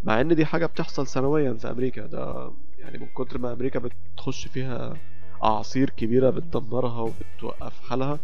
مع 0.04 0.20
إن 0.20 0.34
دي 0.34 0.44
حاجة 0.44 0.66
بتحصل 0.66 1.06
سنويا 1.06 1.52
في 1.54 1.70
أمريكا 1.70 2.06
ده 2.06 2.50
يعني 2.80 2.98
من 2.98 3.06
كتر 3.06 3.38
ما 3.38 3.52
أمريكا 3.52 3.78
بتخش 4.14 4.48
فيها 4.48 4.96
أعاصير 5.44 5.90
كبيرة 5.90 6.30
بتدمرها 6.30 7.00
وبتوقف 7.00 7.80
حالها 7.88 8.18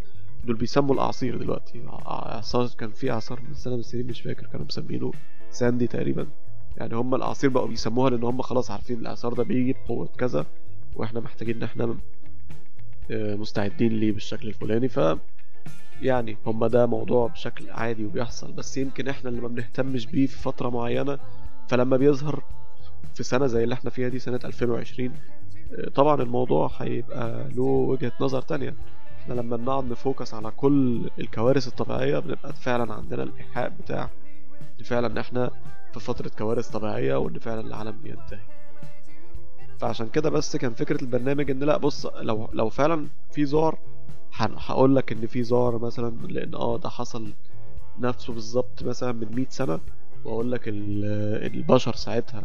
دول 0.44 0.56
بيسموا 0.56 0.94
الأعاصير 0.94 1.38
دلوقتي. 1.38 1.82
أعصار 2.06 2.68
كان 2.78 2.90
في 2.90 3.10
أعصار 3.10 3.40
من 3.48 3.54
سنة 3.54 3.74
من 3.74 3.80
السنين 3.80 4.06
مش 4.06 4.20
فاكر 4.20 4.46
كانوا 4.46 4.66
مسمينه 4.66 5.12
ساندي 5.50 5.86
تقريبا. 5.86 6.26
يعني 6.76 6.94
هم 6.94 7.14
الأعاصير 7.14 7.50
بقوا 7.50 7.68
بيسموها 7.68 8.10
لأن 8.10 8.24
هم 8.24 8.42
خلاص 8.42 8.70
عارفين 8.70 8.98
الأعصار 8.98 9.32
ده 9.32 9.44
بيجي 9.44 9.72
بقوة 9.72 10.08
كذا 10.18 10.46
وإحنا 10.96 11.20
محتاجين 11.20 11.56
إن 11.56 11.62
إحنا 11.62 11.96
مستعدين 13.10 13.92
ليه 13.92 14.12
بالشكل 14.12 14.48
الفلاني. 14.48 14.88
ف 14.88 15.00
يعني 16.02 16.36
هما 16.46 16.68
ده 16.68 16.86
موضوع 16.86 17.26
بشكل 17.26 17.70
عادي 17.70 18.04
وبيحصل. 18.04 18.52
بس 18.52 18.76
يمكن 18.76 19.08
إحنا 19.08 19.30
اللي 19.30 19.40
ما 19.40 19.48
بنهتمش 19.48 20.06
بيه 20.06 20.26
في 20.26 20.36
فترة 20.38 20.68
معينة 20.68 21.18
فلما 21.68 21.96
بيظهر 21.96 22.42
في 23.16 23.22
سنة 23.22 23.46
زي 23.46 23.64
اللي 23.64 23.74
إحنا 23.74 23.90
فيها 23.90 24.08
دي 24.08 24.18
سنة 24.18 24.40
2020 24.44 25.12
طبعا 25.94 26.22
الموضوع 26.22 26.70
هيبقى 26.78 27.48
له 27.48 27.62
وجهة 27.62 28.12
نظر 28.20 28.42
تانية. 28.42 28.74
إحنا 29.22 29.34
لما 29.34 29.56
بنقعد 29.56 29.84
نفوكس 29.84 30.34
على 30.34 30.50
كل 30.50 31.10
الكوارث 31.18 31.68
الطبيعية 31.68 32.18
بنبقى 32.18 32.52
فعلا 32.52 32.94
عندنا 32.94 33.22
الإيحاء 33.22 33.68
بتاع 33.68 34.10
إن 34.80 34.84
فعلا 34.84 35.20
إحنا 35.20 35.50
في 35.94 36.00
فترة 36.00 36.30
كوارث 36.38 36.68
طبيعية 36.68 37.16
وإن 37.16 37.38
فعلا 37.38 37.60
العالم 37.60 37.98
بينتهي. 38.02 38.38
فعشان 39.78 40.08
كده 40.08 40.30
بس 40.30 40.56
كان 40.56 40.74
فكرة 40.74 41.02
البرنامج 41.02 41.50
إن 41.50 41.58
لا 41.58 41.76
بص 41.76 42.06
لو 42.06 42.48
لو 42.52 42.68
فعلا 42.68 43.06
في 43.32 43.44
ذعر 43.44 43.78
هقول 44.38 44.96
لك 44.96 45.12
إن 45.12 45.26
في 45.26 45.40
ذعر 45.40 45.78
مثلا 45.78 46.16
لأن 46.28 46.54
آه 46.54 46.78
ده 46.78 46.88
حصل 46.88 47.32
نفسه 47.98 48.32
بالظبط 48.32 48.82
مثلا 48.82 49.12
من 49.12 49.34
100 49.34 49.46
سنة 49.48 49.80
وأقول 50.24 50.52
لك 50.52 50.60
البشر 50.66 51.94
ساعتها 51.94 52.44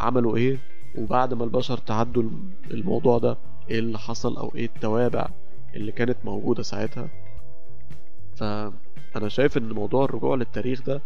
عملوا 0.00 0.36
إيه؟ 0.36 0.58
وبعد 0.98 1.34
ما 1.34 1.44
البشر 1.44 1.78
تعدوا 1.78 2.22
الموضوع 2.70 3.18
ده 3.18 3.36
إيه 3.70 3.78
اللي 3.78 3.98
حصل 3.98 4.36
أو 4.36 4.52
إيه 4.54 4.64
التوابع 4.66 5.28
اللي 5.74 5.92
كانت 5.92 6.16
موجودة 6.24 6.62
ساعتها؟ 6.62 7.08
فانا 8.36 9.28
شايف 9.28 9.56
إن 9.58 9.72
موضوع 9.72 10.04
الرجوع 10.04 10.36
للتاريخ 10.36 10.82
ده 10.82 11.02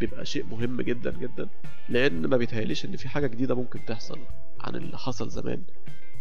بيبقى 0.00 0.26
شيء 0.26 0.44
مهم 0.50 0.80
جدا 0.80 1.10
جدا 1.18 1.48
لأن 1.88 2.26
ما 2.26 2.36
بيتهيأليش 2.36 2.84
إن 2.84 2.96
في 2.96 3.08
حاجة 3.08 3.26
جديدة 3.26 3.54
ممكن 3.54 3.84
تحصل 3.86 4.18
عن 4.60 4.74
اللي 4.76 4.98
حصل 4.98 5.28
زمان. 5.30 5.62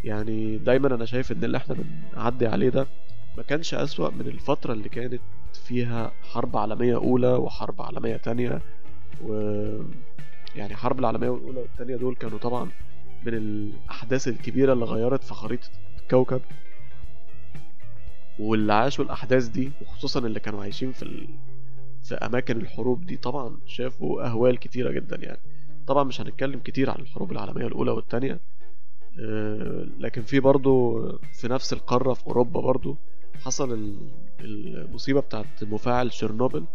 يعني 0.04 0.58
دايما 0.58 0.96
أنا 0.96 1.06
شايف 1.06 1.32
إن 1.32 1.44
اللي 1.44 1.58
إحنا 1.58 1.76
بنعدي 2.14 2.48
عليه 2.48 2.70
ده 2.70 2.88
ما 3.38 3.44
كانش 3.44 3.74
أسوأ 3.74 4.10
من 4.10 4.28
الفترة 4.28 4.74
اللي 4.74 4.90
كانت 4.90 5.22
فيها 5.68 6.12
حرب 6.32 6.58
عالمية 6.58 6.96
أولى 6.96 7.34
وحرب 7.34 7.82
عالمية 7.82 8.18
تانية 8.18 8.62
و 9.26 9.34
يعني 10.56 10.76
حرب 10.76 11.00
العالمية 11.00 11.36
الأولى 11.36 11.60
والتانية 11.60 11.96
دول 11.96 12.16
كانوا 12.16 12.40
طبعا 12.40 12.70
من 13.26 13.34
الأحداث 13.34 14.28
الكبيرة 14.28 14.74
اللي 14.74 14.86
غيرت 14.86 15.24
في 15.24 15.34
خريطة 15.34 15.70
الكوكب. 16.02 16.42
واللي 18.40 18.74
عاشوا 18.74 19.06
الأحداث 19.06 19.48
دي 19.48 19.72
وخصوصا 19.82 20.20
اللي 20.20 20.40
كانوا 20.40 20.62
عايشين 20.62 20.92
في 20.92 21.04
ال... 21.04 21.28
في 22.04 22.16
أماكن 22.16 22.58
الحروب 22.58 23.06
دي 23.06 23.18
طبعا 23.18 23.58
شافوا 23.66 24.28
أهوال 24.28 24.60
كتيرة 24.60 24.92
جدا 24.92 25.18
يعني. 25.18 25.40
طبعا 25.88 26.04
مش 26.04 26.22
هنتكلم 26.22 26.60
كتير 26.60 26.90
عن 26.90 27.00
الحروب 27.00 27.32
العالمية 27.32 27.68
الأولى 27.68 27.92
والتانية 27.92 28.40
آه، 29.20 29.88
لكن 30.00 30.22
في 30.22 30.40
برضو 30.40 31.02
في 31.34 31.48
نفس 31.48 31.74
القارة 31.74 32.14
في 32.14 32.28
أوروبا 32.28 32.62
برضو 32.62 32.98
حصل 33.46 33.98
المصيبة 34.40 35.20
بتاعت 35.22 35.64
مفاعل 35.64 36.12
شيرنوبل 36.14 36.66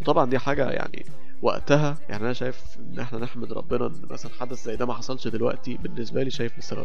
وطبعا 0.00 0.30
دي 0.30 0.38
حاجة 0.38 0.70
يعني 0.70 1.04
وقتها 1.42 1.96
يعني 2.08 2.24
أنا 2.24 2.32
شايف 2.32 2.76
إن 2.78 2.98
إحنا 3.00 3.18
نحمد 3.18 3.52
ربنا 3.52 3.86
إن 3.86 4.02
مثلا 4.10 4.32
حدث 4.40 4.64
زي 4.64 4.76
ده 4.76 4.86
ما 4.86 4.94
حصلش 4.94 5.28
دلوقتي 5.28 5.76
بالنسبة 5.76 6.22
لي 6.22 6.30
شايف 6.30 6.58
لسبب 6.58 6.84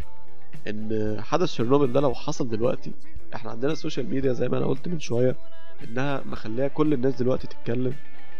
إن 0.67 1.17
حدث 1.21 1.49
شيرنوبل 1.51 1.93
ده 1.93 1.99
لو 2.01 2.13
حصل 2.13 2.49
دلوقتي 2.49 2.91
إحنا 3.35 3.51
عندنا 3.51 3.71
ال 3.71 3.76
social 3.76 4.09
media 4.09 4.33
زي 4.33 4.49
ما 4.49 4.57
أنا 4.57 4.65
قلت 4.65 4.87
من 4.87 4.99
شوية 4.99 5.35
إنها 5.83 6.21
مخليها 6.25 6.67
كل 6.67 6.93
الناس 6.93 7.15
دلوقتي 7.15 7.47
تتكلم 7.47 7.93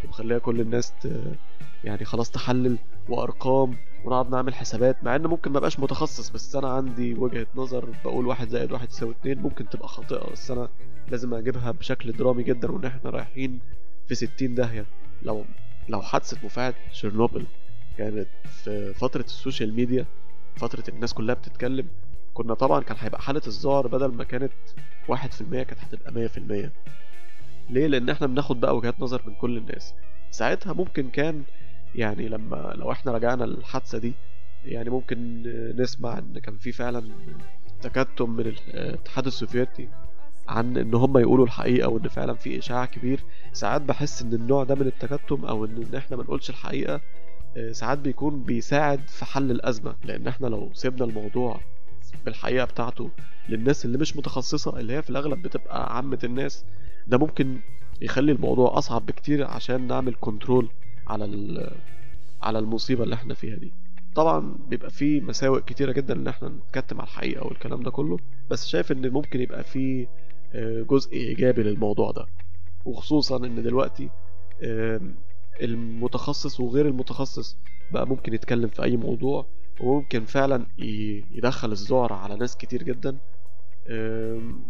ومخليها 0.06 0.38
كل 0.40 0.62
الناس 0.62 0.92
ت... 1.02 1.22
يعني 1.84 2.06
خلاص 2.06 2.32
تحلل 2.32 2.78
وأرقام 3.10 3.78
ونقعد 4.06 4.30
نعمل 4.30 4.54
حسابات 4.56 5.04
مع 5.04 5.16
إن 5.16 5.28
ممكن 5.28 5.52
ما 5.52 5.60
بقاش 5.60 5.80
متخصص 5.80 6.30
بس 6.30 6.56
أنا 6.56 6.70
عندي 6.70 7.14
وجهة 7.14 7.48
نظر 7.56 7.90
بقول 8.06 8.28
واحد 8.28 8.50
زائد 8.50 8.72
واحد 8.72 8.90
يساوي 8.90 9.12
اتنين 9.12 9.40
ممكن 9.42 9.70
تبقى 9.70 9.88
خاطئة 9.88 10.32
بس 10.32 10.52
أنا 10.52 10.70
لازم 11.12 11.34
أجيبها 11.34 11.72
بشكل 11.72 12.12
درامي 12.12 12.44
جدا 12.44 12.72
وإن 12.72 12.86
إحنا 12.86 13.10
رايحين 13.10 13.60
في 14.08 14.16
ستين 14.16 14.56
داهية. 14.56 14.86
لو 15.24 15.46
لو 15.90 16.02
حادثة 16.02 16.38
مفاعل 16.44 16.74
شيرنوبل 16.92 17.46
كانت 17.98 18.28
في 18.64 18.94
فترة 18.94 19.22
ال 19.22 19.29
social 19.29 19.74
media 19.76 20.06
فترة 20.56 20.84
الناس 20.90 21.14
كلها 21.14 21.36
بتتكلم 21.36 21.88
كنا 22.34 22.54
طبعا 22.54 22.84
كان 22.84 22.98
هيبقى 23.00 23.22
حالة 23.22 23.42
الذعر 23.48 23.88
بدل 23.88 24.08
ما 24.08 24.24
كانت 24.24 24.52
واحد 25.08 25.32
في 25.32 25.42
المية 25.42 25.64
كانت 25.64 25.80
هتبقى 25.82 26.12
مية 26.14 26.28
في 26.28 26.38
المية. 26.38 26.72
ليه؟ 27.70 27.88
لأن 27.88 28.10
إحنا 28.10 28.28
بناخد 28.28 28.60
بقى 28.60 28.76
وجهات 28.78 29.00
نظر 29.00 29.22
من 29.28 29.36
كل 29.36 29.58
الناس. 29.58 29.94
ساعتها 30.32 30.74
ممكن 30.74 31.10
كان 31.10 31.44
يعني 31.96 32.28
لما 32.30 32.74
لو 32.78 32.92
إحنا 32.92 33.12
رجعنا 33.12 33.44
للحادثة 33.44 33.98
دي 33.98 34.14
يعني 34.66 34.90
ممكن 34.90 35.44
نسمع 35.78 36.18
إن 36.18 36.40
كان 36.40 36.58
في 36.58 36.72
فعلا 36.72 37.04
تكتم 37.82 38.30
من 38.30 38.48
الاتحاد 38.48 39.26
السوفيتي 39.26 39.90
عن 40.48 40.78
إن 40.78 40.94
هم 40.94 41.18
يقولوا 41.18 41.46
الحقيقة 41.46 41.90
وإن 41.90 42.08
فعلا 42.08 42.34
في 42.34 42.60
إشاعة 42.60 42.86
كبير 42.86 43.20
ساعات 43.54 43.82
بحس 43.82 44.22
إن 44.22 44.34
النوع 44.34 44.64
ده 44.64 44.76
من 44.76 44.88
التكتم 44.88 45.46
أو 45.46 45.66
إن 45.66 45.96
إحنا 45.96 46.18
ما 46.18 46.24
نقولش 46.24 46.50
الحقيقة 46.50 47.02
ساعات 47.72 47.98
بيكون 47.98 48.44
بيساعد 48.44 49.08
في 49.08 49.26
حل 49.26 49.52
الأزمة. 49.52 49.96
لأن 50.06 50.28
إحنا 50.28 50.48
لو 50.48 50.70
سيبنا 50.74 51.06
الموضوع 51.06 51.60
بالحقيقة 52.26 52.66
بتاعته 52.66 53.10
للناس 53.50 53.86
اللي 53.86 53.98
مش 53.98 54.18
متخصصة 54.18 54.80
اللي 54.80 54.94
هي 54.94 55.02
في 55.02 55.10
الأغلب 55.10 55.42
بتبقى 55.42 55.96
عامة 55.96 56.20
الناس 56.24 56.66
ده 57.08 57.18
ممكن 57.18 57.58
يخلي 58.02 58.32
الموضوع 58.32 58.78
أصعب 58.78 59.06
بكتير 59.06 59.44
عشان 59.48 59.88
نعمل 59.88 60.16
كنترول 60.22 60.70
على 61.08 61.72
على 62.42 62.60
المصيبة 62.60 63.04
اللي 63.04 63.16
إحنا 63.16 63.34
فيها 63.34 63.56
دي. 63.56 63.72
طبعا 64.16 64.56
بيبقى 64.70 64.90
في 64.90 65.22
مساوئ 65.22 65.62
كتيرة 65.62 65.92
جدا 65.92 66.14
إن 66.14 66.28
إحنا 66.28 66.50
نتكتم 66.50 67.02
على 67.02 67.08
الحقيقة 67.08 67.48
والكلام 67.48 67.84
ده 67.84 67.92
كله 67.92 68.18
بس 68.50 68.68
شايف 68.68 68.92
إن 68.92 69.10
ممكن 69.10 69.42
يبقى 69.42 69.64
في 69.64 70.08
جزء 70.90 71.14
إيجابي 71.14 71.64
للموضوع 71.64 72.12
ده. 72.12 72.26
وخصوصا 72.86 73.38
إن 73.38 73.64
دلوقتي 73.64 74.10
المتخصص 75.62 76.60
وغير 76.60 76.88
المتخصص 76.88 77.58
بقى 77.92 78.08
ممكن 78.08 78.34
يتكلم 78.34 78.68
في 78.70 78.84
أي 78.84 78.98
موضوع 78.98 79.46
وممكن 79.82 80.26
فعلا 80.26 80.66
يدخل 81.32 81.72
الذعر 81.72 82.14
على 82.14 82.36
ناس 82.36 82.58
كتير 82.58 82.84
جدا. 82.84 83.18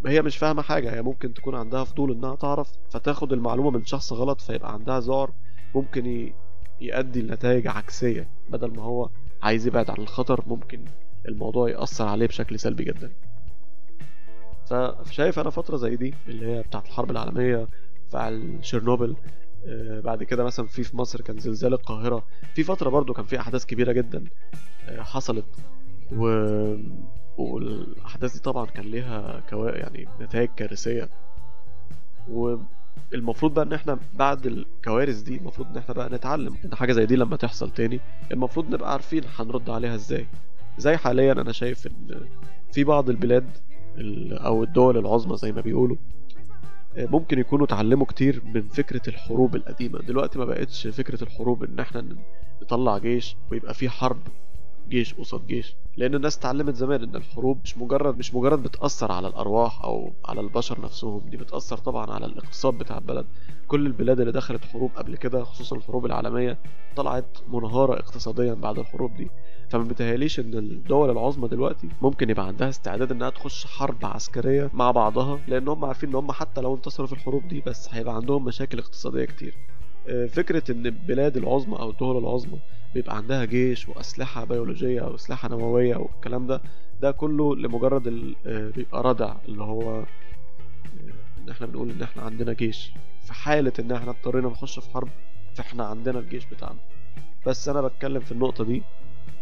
هي 0.05 0.21
مش 0.21 0.37
فاهمة 0.37 0.61
حاجة 0.61 0.93
هي 0.95 1.01
ممكن 1.01 1.33
تكون 1.33 1.55
عندها 1.55 1.83
فضول 1.83 2.11
إنها 2.11 2.35
تعرف 2.35 2.71
فتاخد 2.89 3.33
المعلومة 3.33 3.69
من 3.71 3.85
شخص 3.85 4.13
غلط 4.13 4.41
فيبقى 4.41 4.73
عندها 4.73 4.99
ذعر 4.99 5.31
ممكن 5.75 6.33
يؤدي 6.81 7.21
لنتائج 7.21 7.67
عكسية. 7.67 8.27
بدل 8.49 8.75
ما 8.75 8.81
هو 8.83 9.09
عايز 9.43 9.67
يبعد 9.67 9.89
عن 9.89 9.97
الخطر 9.97 10.43
ممكن 10.47 10.85
الموضوع 11.27 11.69
يأثر 11.69 12.07
عليه 12.07 12.27
بشكل 12.27 12.59
سلبي 12.59 12.83
جدا. 12.83 13.11
فشايف 15.05 15.39
أنا 15.39 15.49
فترة 15.49 15.77
زي 15.77 15.95
دي 15.95 16.13
اللي 16.27 16.45
هي 16.45 16.61
بتاعت 16.61 16.85
الحرب 16.85 17.11
العالمية 17.11 17.67
فعل 18.13 18.57
شيرنوبل 18.61 19.15
آه، 19.67 19.99
بعد 19.99 20.23
كده 20.23 20.43
مثلا 20.43 20.65
في 20.67 20.83
في 20.83 20.97
مصر 20.97 21.21
كان 21.21 21.39
زلزال 21.39 21.73
القاهرة. 21.73 22.23
في 22.55 22.63
فترة 22.63 22.89
برضو 22.89 23.13
كان 23.13 23.25
في 23.25 23.39
أحداث 23.39 23.65
كبيرة 23.65 23.91
جدا 23.91 24.23
آه، 24.89 25.01
حصلت. 25.01 25.45
و... 26.11 26.25
والأحداث 27.37 28.33
دي 28.33 28.39
طبعا 28.39 28.65
كان 28.65 28.85
ليها 28.85 29.43
كوا... 29.49 29.69
يعني 29.69 30.07
نتائج 30.21 30.49
كارثية. 30.55 31.09
والمفروض 32.29 33.53
بقى 33.53 33.65
إن 33.65 33.73
إحنا 33.73 33.99
بعد 34.13 34.45
الكوارث 34.45 35.21
دي 35.21 35.37
المفروض 35.37 35.67
إن 35.67 35.77
إحنا 35.77 35.93
بقى 35.93 36.09
نتعلم 36.09 36.55
إن 36.65 36.75
حاجة 36.75 36.91
زي 36.93 37.05
دي 37.05 37.15
لما 37.15 37.35
تحصل 37.35 37.71
تاني 37.71 37.99
المفروض 38.31 38.73
نبقى 38.73 38.91
عارفين 38.91 39.23
هنرد 39.39 39.69
عليها 39.69 39.95
إزاي. 39.95 40.27
زي 40.77 40.97
حاليا 40.97 41.31
أنا 41.31 41.51
شايف 41.51 41.87
إن 41.87 42.27
في 42.71 42.83
بعض 42.83 43.09
البلاد 43.09 43.49
ال- 43.97 44.33
أو 44.37 44.63
الدول 44.63 44.97
العظمى 44.97 45.37
زي 45.37 45.51
ما 45.51 45.61
بيقولوا 45.61 45.97
ممكن 46.97 47.39
يكونوا 47.39 47.65
اتعلموا 47.65 48.05
كتير 48.05 48.41
من 48.53 48.61
فكرة 48.61 49.01
الحروب 49.07 49.55
القديمة. 49.55 49.99
دلوقتي 49.99 50.39
ما 50.39 50.45
بقتش 50.45 50.87
فكرة 50.87 51.23
الحروب 51.23 51.63
إن 51.63 51.79
إحنا 51.79 52.05
نطلع 52.61 52.97
جيش 52.97 53.35
ويبقى 53.51 53.73
في 53.73 53.89
حرب 53.89 54.17
جيش 54.89 55.13
قصاد 55.13 55.47
جيش. 55.47 55.75
لأن 55.97 56.15
الناس 56.15 56.37
اتعلمت 56.37 56.75
زمان 56.75 57.03
إن 57.03 57.15
الحروب 57.15 57.59
مش 57.63 57.77
مجرد 57.77 58.17
مش 58.17 58.33
مجرد 58.35 58.63
بتأثر 58.63 59.11
على 59.11 59.27
الأرواح 59.27 59.83
أو 59.83 60.13
على 60.25 60.41
البشر 60.41 60.81
نفسهم 60.81 61.21
دي 61.29 61.37
بتأثر 61.37 61.77
طبعا 61.77 62.11
على 62.11 62.25
الاقتصاد 62.25 62.73
بتاع 62.73 62.97
البلد. 62.97 63.25
كل 63.67 63.85
البلاد 63.85 64.19
اللي 64.19 64.31
دخلت 64.31 64.65
حروب 64.65 64.91
قبل 64.95 65.15
كده 65.17 65.43
خصوصا 65.43 65.75
الحروب 65.75 66.05
العالمية 66.05 66.57
طلعت 66.95 67.37
منهارة 67.47 67.93
اقتصاديا 67.93 68.53
بعد 68.53 68.79
الحروب 68.79 69.15
دي. 69.17 69.27
فما 69.73 69.83
بيتهيأليش 69.83 70.39
إن 70.39 70.53
الدول 70.53 71.09
العظمى 71.09 71.47
دلوقتي 71.47 71.89
ممكن 72.01 72.29
يبقى 72.29 72.47
عندها 72.47 72.69
استعداد 72.69 73.11
إنها 73.11 73.29
تخش 73.29 73.65
حرب 73.65 74.05
عسكرية 74.05 74.69
مع 74.73 74.91
بعضها 74.91 75.39
لأن 75.47 75.67
هم 75.67 75.85
عارفين 75.85 76.09
إن 76.09 76.15
هم 76.15 76.31
حتى 76.31 76.61
لو 76.61 76.75
انتصروا 76.75 77.07
في 77.07 77.13
الحروب 77.13 77.47
دي 77.47 77.61
بس 77.65 77.93
هيبقى 77.93 78.15
عندهم 78.15 78.45
مشاكل 78.45 78.79
اقتصادية 78.79 79.25
كتير. 79.25 79.53
آه، 80.07 80.25
فكرة 80.25 80.71
إن 80.71 80.85
البلاد 80.85 81.37
العظمى 81.37 81.79
أو 81.79 81.89
الدول 81.89 82.17
العظمى 82.17 82.59
بيبقى 82.93 83.17
عندها 83.17 83.45
جيش 83.45 83.89
وأسلحة 83.89 84.45
بيولوجية 84.45 85.01
أو 85.01 85.15
اسلحة 85.15 85.49
نووية 85.49 85.95
والكلام 85.95 86.47
ده 86.47 86.61
ده 87.01 87.11
كله 87.11 87.55
لمجرد 87.55 88.33
آه، 88.45 88.69
بيبقى 88.69 89.03
ردع 89.03 89.35
اللي 89.47 89.63
هو 89.63 89.99
آه، 89.99 90.05
إن 91.41 91.49
إحنا 91.49 91.67
بنقول 91.67 91.89
إن 91.91 92.01
إحنا 92.01 92.23
عندنا 92.23 92.53
جيش. 92.53 92.91
في 93.23 93.33
حالة 93.33 93.73
إن 93.79 93.91
إحنا 93.91 94.11
اضطرينا 94.11 94.47
نخش 94.47 94.79
في 94.79 94.89
حرب 94.89 95.09
فإحنا 95.55 95.85
عندنا 95.85 96.19
الجيش 96.19 96.45
بتاعنا. 96.45 96.79
بس 97.47 97.69
أنا 97.69 97.81
بتكلم 97.81 98.19
في 98.19 98.31
النقطة 98.31 98.63
دي 98.63 98.81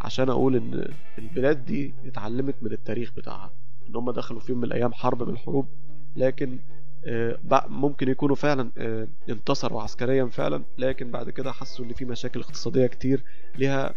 عشان 0.02 0.30
أقول 0.30 0.56
إن 0.56 0.94
البلاد 1.18 1.66
دي 1.66 1.94
اتعلمت 2.06 2.56
من 2.62 2.72
التاريخ 2.72 3.12
بتاعها 3.18 3.52
إن 3.90 3.96
هم 3.96 4.12
دخلوا 4.12 4.40
في 4.40 4.52
يوم 4.52 4.58
من 4.62 4.68
الأيام 4.68 4.94
حرب 4.94 5.24
من 5.24 5.34
الحروب 5.34 5.68
لكن 6.16 6.60
آه، 7.06 7.38
ممكن 7.68 8.10
يكونوا 8.10 8.36
فعلا 8.36 8.72
آه، 8.78 9.08
انتصروا 9.30 9.82
عسكريا 9.82 10.26
فعلا 10.26 10.64
لكن 10.78 11.12
بعد 11.12 11.30
كده 11.30 11.52
حسوا 11.52 11.86
إن 11.86 11.94
في 11.94 12.06
مشاكل 12.06 12.40
اقتصادية 12.40 12.88
كتير 12.88 13.24
ليها 13.56 13.94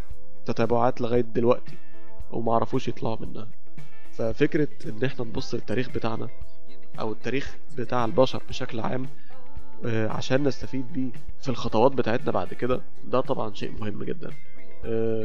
تتابعات 0.47 1.01
لغاية 1.01 1.21
دلوقتي 1.21 1.77
وما 2.31 2.55
عرفوش 2.55 2.89
يطلعوا 2.89 3.17
منها. 3.21 3.49
ففكرة 4.13 4.69
إن 4.87 5.05
إحنا 5.05 5.25
نبص 5.25 5.55
للتاريخ 5.55 5.89
بتاعنا 5.91 6.29
أو 7.01 7.13
التاريخ 7.13 7.57
بتاع 7.79 8.05
البشر 8.05 8.43
بشكل 8.49 8.81
عام 8.81 9.07
آه، 9.85 10.09
عشان 10.09 10.43
نستفيد 10.43 10.93
بيه 10.93 11.11
في 11.41 11.49
الخطوات 11.49 11.93
بتاعتنا 11.93 12.31
بعد 12.33 12.55
كده 12.55 12.81
ده 13.05 13.21
طبعا 13.21 13.55
شيء 13.55 13.73
مهم 13.81 14.05
جدا. 14.05 14.31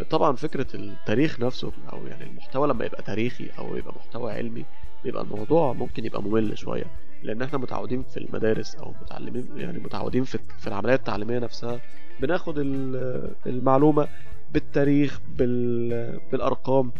طبعا 0.10 0.36
فكرة 0.36 0.68
التاريخ 0.76 1.40
نفسه 1.40 1.72
أو 1.94 2.08
يعني 2.08 2.24
المحتوى 2.24 2.68
لما 2.68 2.86
يبقى 2.86 3.04
تاريخي 3.04 3.50
أو 3.60 3.76
يبقى 3.76 3.94
محتوى 3.96 4.32
علمي 4.34 4.66
بيبقى 5.04 5.24
الموضوع 5.24 5.74
ممكن 5.74 6.06
يبقى 6.06 6.24
ممل 6.24 6.58
شوية. 6.58 6.86
لأن 7.24 7.42
إحنا 7.42 7.58
متعودين 7.60 8.04
في 8.04 8.18
المدارس 8.18 8.76
أو 8.76 8.94
متعلمين 9.02 9.48
يعني 9.56 9.80
متعودين 9.80 10.24
في 10.24 10.40
في 10.60 10.68
العملية 10.68 10.94
التعليمية 10.94 11.40
نفسها 11.40 11.80
بناخد 12.20 12.58
ال- 12.60 13.32
المعلومة 13.46 14.08
بالتاريخ 14.54 15.20
بال- 15.38 16.20
بالأرقام 16.32 16.92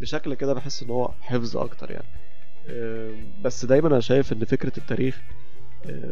بشكل 0.00 0.34
كده 0.34 0.54
بحس 0.54 0.82
إن 0.82 0.90
هو 0.90 1.10
حفظ 1.20 1.56
أكتر 1.56 1.90
يعني. 1.90 2.06
آه، 2.68 3.14
بس 3.42 3.64
دايما 3.64 3.88
أنا 3.88 4.00
شايف 4.00 4.32
إن 4.32 4.44
فكرة 4.44 4.72
التاريخ 4.78 5.20
آه، 5.20 5.45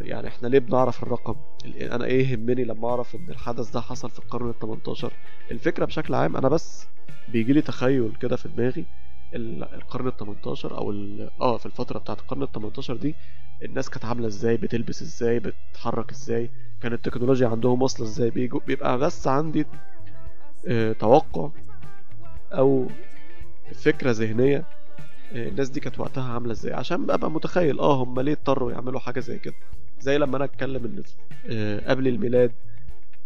يعني 0.01 0.27
إحنا 0.27 0.47
ليه 0.47 0.59
بنعرف 0.59 1.03
الرقم؟ 1.03 1.35
ال- 1.65 1.75
أنا 1.91 2.05
إيه 2.05 2.31
يهمني 2.31 2.63
لما 2.63 2.89
أعرف 2.89 3.15
إن 3.15 3.29
الحدث 3.29 3.69
ده 3.71 3.81
حصل 3.81 4.09
في 4.09 4.19
القرن 4.19 4.49
ال 4.49 4.59
18 4.59 5.13
الفكرة 5.51 5.85
بشكل 5.85 6.13
عام 6.13 6.37
أنا 6.37 6.49
بس 6.49 6.87
بيجي 7.27 7.53
لي 7.53 7.61
تخيل 7.61 8.11
كده 8.21 8.35
في 8.35 8.47
دماغي 8.49 8.85
ال- 9.33 9.63
القرن 9.73 10.07
ال 10.07 10.17
18 10.17 10.77
أو 10.77 10.91
آه 11.41 11.57
في 11.57 11.65
الفترة 11.65 11.99
بتاعت 11.99 12.19
القرن 12.19 12.43
ال 12.43 12.51
18 12.51 12.95
دي 12.95 13.15
الناس 13.63 13.89
كانت 13.89 14.05
عاملة 14.05 14.27
إزاي؟ 14.27 14.57
بتلبس 14.57 15.01
إزاي؟ 15.01 15.39
بتتحرك 15.39 16.11
إزاي؟ 16.11 16.49
كانت 16.81 16.93
التكنولوجيا 16.93 17.47
عندهم 17.47 17.81
واصلة 17.81 18.07
إزاي؟ 18.07 18.29
بيبقى 18.67 18.97
بس 18.97 19.27
عندي 19.27 19.65
آه، 20.67 20.91
توقع 20.93 21.49
أو 22.53 22.87
فكرة 23.73 24.11
ذهنية 24.11 24.57
آه، 24.57 24.65
الناس 25.31 25.69
دي 25.69 25.79
كانت 25.79 25.99
وقتها 25.99 26.33
عاملة 26.33 26.51
إزاي؟ 26.51 26.73
عشان 26.73 27.09
ابقى 27.11 27.31
متخيل. 27.31 27.79
آه 27.79 28.03
هم 28.03 28.19
ليه 28.19 28.31
اضطروا 28.31 28.71
يعملوا 28.71 28.99
حاجة 28.99 29.19
زي 29.19 29.39
كده؟ 29.39 29.53
زي 29.99 30.17
لما 30.17 30.37
أنا 30.37 30.45
أتكلم 30.45 30.85
إن 30.85 31.03
آه، 31.49 31.89
قبل 31.89 32.07
الميلاد 32.07 32.51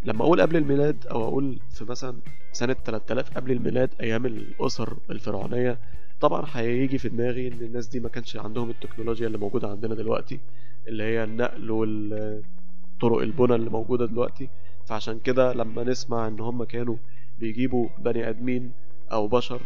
لما 0.04 0.22
أقول 0.24 0.42
قبل 0.42 0.56
الميلاد 0.58 1.08
أو 1.08 1.24
أقول 1.24 1.60
في 1.70 1.86
مثلا 1.86 2.18
سنة 2.52 2.74
3000 2.86 3.38
قبل 3.38 3.52
الميلاد 3.52 3.90
أيام 4.02 4.26
الأسر 4.26 4.98
الفرعونية 5.10 5.80
طبعا 6.22 6.46
هيجي 6.54 6.98
في 6.98 7.10
دماغي 7.10 7.48
إن 7.48 7.54
الناس 7.62 7.88
دي 7.88 8.00
ما 8.00 8.10
كانش 8.10 8.38
عندهم 8.38 8.70
التكنولوجيا 8.70 9.28
اللي 9.28 9.38
موجودة 9.38 9.68
عندنا 9.70 9.96
دلوقتي 9.96 10.40
اللي 10.88 11.04
هي 11.04 11.24
النقل 11.24 11.72
والطرق 11.72 13.18
البنى 13.22 13.56
اللي 13.56 13.70
موجودة 13.70 14.06
دلوقتي. 14.06 14.50
فعشان 14.86 15.20
كده 15.20 15.54
لما 15.54 15.84
نسمع 15.84 16.28
إن 16.28 16.40
هم 16.40 16.64
كانوا 16.64 16.96
بيجيبوا 17.40 17.88
بني 18.00 18.30
آدمين 18.30 18.72
أو 19.12 19.28
بشر 19.28 19.62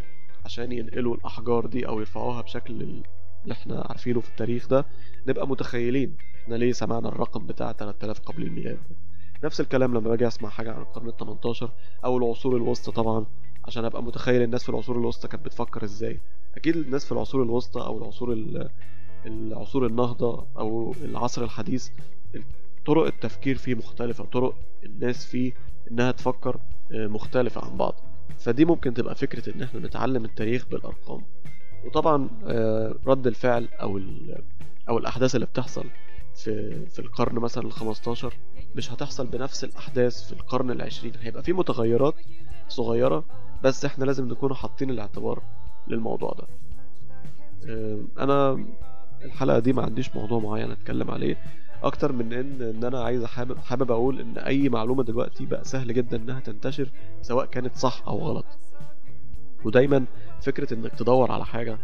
عشان 0.46 0.72
ينقلوا 0.72 1.16
الأحجار 1.16 1.66
دي 1.66 1.88
أو 1.88 2.00
يرفعوها 2.00 2.42
بشكل 2.42 2.74
اللي 2.82 3.04
إحنا 3.52 3.86
عارفينه 3.90 4.20
في 4.20 4.30
التاريخ 4.30 4.68
ده 4.68 4.86
نبقى 5.28 5.48
متخيلين 5.48 6.18
إحنا 6.44 6.56
ليه 6.56 6.72
سمعنا 6.72 7.08
الرقم 7.10 7.48
بتاع 7.48 7.72
3000 7.72 8.20
قبل 8.20 8.44
الميلاد. 8.44 8.80
نفس 9.44 9.62
الكلام 9.62 9.92
لما 9.92 10.10
باجي 10.10 10.28
أسمع 10.28 10.50
حاجة 10.50 10.74
عن 10.74 10.82
القرن 10.82 11.08
ال 11.10 11.18
18 11.18 11.72
أو 12.06 12.18
العصور 12.18 12.56
الوسطى 12.58 12.92
طبعا 12.92 13.26
عشان 13.66 13.86
أبقى 13.86 14.04
متخيل 14.04 14.42
الناس 14.42 14.64
في 14.64 14.70
العصور 14.70 14.98
الوسطى 14.98 15.28
كانت 15.28 15.46
بتفكر 15.46 15.84
إزاي 15.84 16.20
أكيد 16.58 16.76
الناس 16.78 17.06
في 17.06 17.12
العصور 17.12 17.44
الوسطى 17.44 17.82
أو 17.82 17.98
العصور 17.98 18.34
ال- 18.34 18.70
العصور 19.26 19.86
النهضة 19.86 20.46
أو 20.58 20.96
العصر 21.02 21.44
الحديث 21.44 21.90
طرق 22.86 23.06
التفكير 23.06 23.56
فيه 23.58 23.76
مختلفة 23.76 24.24
طرق 24.26 24.56
الناس 24.84 25.26
فيه 25.26 25.52
إنها 25.92 26.12
تفكر 26.12 26.60
آه، 26.92 27.08
مختلفة 27.08 27.66
عن 27.66 27.78
بعض 27.78 27.96
فدي 28.40 28.66
ممكن 28.66 28.94
تبقى 28.94 29.16
فكرة 29.16 29.56
إن 29.56 29.62
إحنا 29.62 29.80
نتعلم 29.80 30.26
التاريخ 30.26 30.66
بالأرقام. 30.68 31.22
وطبعا 31.86 32.30
آه، 32.48 32.96
رد 33.08 33.28
الفعل 33.28 33.68
أو 33.82 33.98
ال- 33.98 34.44
أو 34.90 34.98
الأحداث 34.98 35.36
اللي 35.36 35.46
بتحصل 35.46 35.84
في 36.36 36.86
في 36.86 37.00
القرن 37.00 37.36
مثلا 37.40 37.64
ال 37.68 37.72
15 37.72 38.34
مش 38.76 38.92
هتحصل 38.92 39.28
بنفس 39.28 39.64
الأحداث 39.64 40.28
في 40.28 40.32
القرن 40.34 40.72
العشرين. 40.72 41.14
هيبقى 41.22 41.44
في 41.44 41.54
متغيرات 41.54 42.16
صغيرة 42.68 43.24
بس 43.64 43.86
إحنا 43.86 44.06
لازم 44.06 44.28
نكون 44.28 44.54
حاطين 44.54 44.90
الاعتبار 44.90 45.42
للموضوع 45.88 46.32
ده. 46.40 46.48
آه، 47.70 48.00
أنا 48.20 48.66
الحلقة 49.26 49.60
دي 49.60 49.74
ما 49.74 49.82
عنديش 49.84 50.16
موضوع 50.16 50.40
معين 50.40 50.72
أتكلم 50.72 51.12
عليه. 51.12 51.38
أكتر 51.84 52.12
من 52.12 52.34
ان 52.34 52.62
إن 52.62 52.84
أنا 52.84 53.04
عايز 53.04 53.26
حابب 53.26 53.58
حابب 53.58 53.92
أقول 53.92 54.20
إن 54.20 54.38
أي 54.38 54.70
معلومة 54.70 55.04
دلوقتي 55.04 55.46
بقى 55.46 55.64
سهل 55.64 55.94
جدا 55.94 56.18
إنها 56.18 56.40
تنتشر 56.40 56.90
سواء 57.22 57.46
كانت 57.46 57.76
صح 57.78 58.02
أو 58.08 58.18
غلط. 58.18 58.46
ودايما 59.66 60.06
فكرة 60.42 60.74
إنك 60.74 60.92
تدور 60.96 61.32
على 61.32 61.46
حاجة 61.46 61.78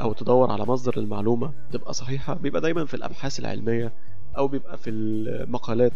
أو 0.00 0.12
تدور 0.12 0.50
على 0.50 0.64
مصدر 0.64 0.96
المعلومه 0.98 1.52
تبقى 1.72 1.92
صحيحة 1.94 2.34
بيبقى 2.34 2.60
دايما 2.60 2.84
في 2.84 2.94
الأبحاث 2.94 3.38
العلمية 3.40 3.92
أو 4.36 4.48
بيبقى 4.48 4.78
في 4.78 4.90
المقالات. 4.90 5.92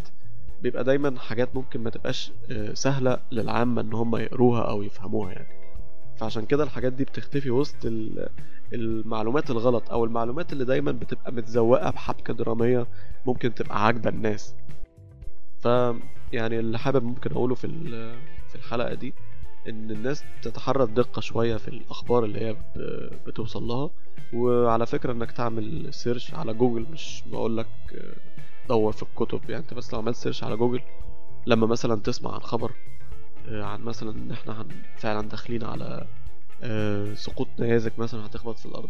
بيبقى 0.61 0.83
دايما 0.83 1.19
حاجات 1.19 1.55
ممكن 1.55 1.83
ما 1.83 1.89
تبقاش 1.89 2.31
آه، 2.51 2.73
سهلة 2.73 3.17
للعامة 3.31 3.81
إن 3.81 3.93
هم 3.93 4.15
يقروها 4.15 4.61
أو 4.61 4.83
يفهموها 4.83 5.31
يعني. 5.31 5.58
فعشان 6.19 6.45
كده 6.45 6.63
الحاجات 6.63 6.93
دي 6.93 7.03
بتختفي 7.03 7.49
وسط 7.51 7.85
ال- 7.85 8.29
المعلومات 8.73 9.49
الغلط 9.51 9.91
أو 9.91 10.05
المعلومات 10.05 10.53
اللي 10.53 10.65
دايما 10.65 10.91
بتبقى 10.91 11.31
متزوقة 11.31 11.89
بحبكة 11.89 12.33
درامية 12.33 12.87
ممكن 13.25 13.53
تبقى 13.53 13.85
عاجبة 13.85 14.09
الناس. 14.09 14.55
ف 15.59 15.65
يعني 16.33 16.59
اللي 16.59 16.79
حابب 16.79 17.03
ممكن 17.03 17.31
أقوله 17.31 17.55
في 17.55 17.67
في 18.49 18.55
الحلقة 18.55 18.93
دي 18.93 19.13
إن 19.69 19.91
الناس 19.91 20.23
تتحرى 20.41 20.83
الدقه 20.83 21.19
شوية 21.19 21.57
في 21.57 21.67
الأخبار 21.67 22.25
اللي 22.25 22.39
هي 22.39 22.55
بتوصل 23.27 23.63
لها. 23.63 23.89
وعلى 24.33 24.85
فكرة 24.85 25.11
إنك 25.11 25.31
تعمل 25.31 25.93
search 25.93 26.33
على 26.33 26.53
جوجل 26.53 26.85
مش 26.91 27.23
بقولك 27.31 27.67
دور 28.69 28.91
في 28.91 29.03
الكتب. 29.03 29.49
يعني 29.49 29.63
أنت 29.63 29.73
بس 29.73 29.93
لو 29.93 29.99
عملت 29.99 30.15
search 30.15 30.43
على 30.43 30.55
جوجل 30.57 30.81
لما 31.45 31.67
مثلا 31.67 32.01
تسمع 32.01 32.33
عن 32.33 32.39
خبر 32.39 32.71
عن 33.47 33.81
مثلا 33.81 34.11
ان 34.11 34.31
إحنا 34.31 34.65
فعلا 34.97 35.29
داخلين 35.29 35.63
على 35.63 36.05
آه، 36.63 37.13
سقوط 37.13 37.47
نيازك 37.59 37.99
مثلا 37.99 38.25
هتخبط 38.25 38.57
في 38.59 38.65
الأرض. 38.65 38.89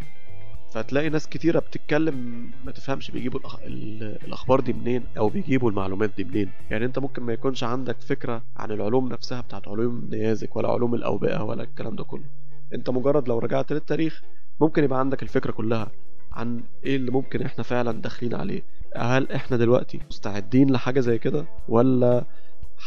فهتلاقي 0.74 1.10
ناس 1.10 1.28
كتيرة 1.28 1.60
بتتكلم 1.60 2.50
ما 2.66 2.72
تفهمش 2.72 3.12
بيجيبوا 3.12 3.40
الأخ... 3.40 3.60
ال- 3.60 4.18
الأخبار 4.28 4.60
دي 4.60 4.74
منين 4.74 5.04
أو 5.18 5.30
بيجيبوا 5.30 5.70
المعلومات 5.70 6.12
دي 6.18 6.24
منين. 6.24 6.50
يعني 6.72 6.86
أنت 6.86 7.00
ممكن 7.00 7.24
ما 7.24 7.34
يكونش 7.34 7.64
عندك 7.64 8.02
فكرة 8.02 8.42
عن 8.58 8.72
العلوم 8.72 9.08
نفسها 9.10 9.42
بتاعت 9.42 9.68
علوم 9.68 10.00
النيازك 10.00 10.56
ولا 10.56 10.70
علوم 10.70 10.96
الأوبئة 10.96 11.44
ولا 11.44 11.64
الكلام 11.64 11.96
ده 11.96 12.04
كله. 12.04 12.24
أنت 12.74 12.90
مجرد 12.90 13.28
لو 13.28 13.40
رجعت 13.40 13.72
للتاريخ 13.72 14.22
ممكن 14.62 14.84
يبقى 14.84 15.00
عندك 15.00 15.24
الفكرة 15.24 15.52
كلها 15.52 15.92
عن 16.32 16.64
إيه 16.84 16.96
اللي 16.96 17.12
ممكن 17.12 17.42
إحنا 17.42 17.64
فعلا 17.64 18.02
داخلين 18.02 18.36
عليه. 18.36 18.62
هل 18.96 19.32
إحنا 19.32 19.58
دلوقتي 19.58 20.00
مستعدين 20.10 20.72
لحاجة 20.72 21.00
زي 21.00 21.18
كده 21.18 21.46
ولا 21.70 22.26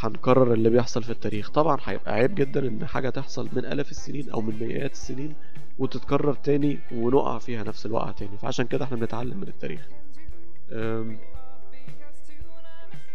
هنكرر 0.01 0.53
اللي 0.55 0.71
بيحصل 0.71 1.03
في 1.03 1.11
التاريخ. 1.11 1.51
طبعا 1.51 1.79
هيبقى 1.85 2.15
عيب 2.15 2.35
جدا 2.35 2.69
إن 2.69 2.87
حاجة 2.87 3.11
تحصل 3.11 3.49
من 3.53 3.65
آلاف 3.65 3.91
السنين 3.91 4.31
أو 4.31 4.41
من 4.41 4.59
مئات 4.67 4.93
السنين 4.93 5.35
وتتكرر 5.79 6.35
تاني 6.35 6.79
ونقع 6.93 7.39
فيها 7.39 7.63
نفس 7.65 7.87
الوقعة 7.87 8.13
تاني. 8.13 8.39
فعشان 8.39 8.67
كده 8.67 8.85
إحنا 8.85 8.97
بنتعلم 8.97 9.37
من 9.37 9.49
التاريخ. 9.49 9.89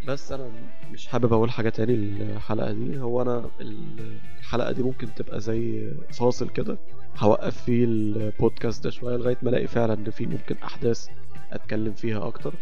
بس 0.07 0.31
أنا 0.31 0.49
مش 0.91 1.07
حابب 1.07 1.33
أقول 1.33 1.51
حاجة 1.51 1.69
تاني 1.69 1.93
الحلقة 1.93 2.71
دي. 2.71 2.99
هو 2.99 3.21
أنا 3.21 3.49
ال- 3.61 4.17
الحلقة 4.39 4.71
دي 4.71 4.83
ممكن 4.83 5.13
تبقى 5.15 5.39
زي 5.39 5.91
فاصل 6.13 6.49
كده. 6.49 6.77
هوقف 7.17 7.63
فيه 7.63 7.85
البودكاست 7.85 8.83
ده 8.83 8.89
شوية 8.89 9.15
لغاية 9.17 9.37
ما 9.41 9.49
ألاقي 9.49 9.67
فعلا 9.67 9.93
إن 9.93 10.09
في 10.11 10.25
ممكن 10.25 10.55
أحداث 10.63 11.07
أتكلم 11.51 11.93
فيها 11.93 12.27
أكتر. 12.27 12.53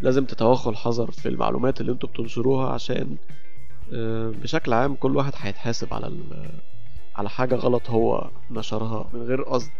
لازم 0.00 0.24
تتوخوا 0.24 0.72
الحذر 0.72 1.10
في 1.10 1.28
المعلومات 1.28 1.80
اللي 1.80 1.92
أنتوا 1.92 2.08
بتنشروها 2.08 2.68
عشان 2.72 3.16
آه، 3.92 4.28
بشكل 4.42 4.72
عام 4.72 4.94
كل 4.94 5.16
واحد 5.16 5.32
هيتحاسب 5.36 5.94
على 5.94 6.18
على 7.16 7.28
حاجة 7.30 7.54
غلط 7.54 7.90
هو 7.90 8.30
نشرها 8.50 9.10
من 9.12 9.22
غير 9.22 9.42
قصد. 9.42 9.70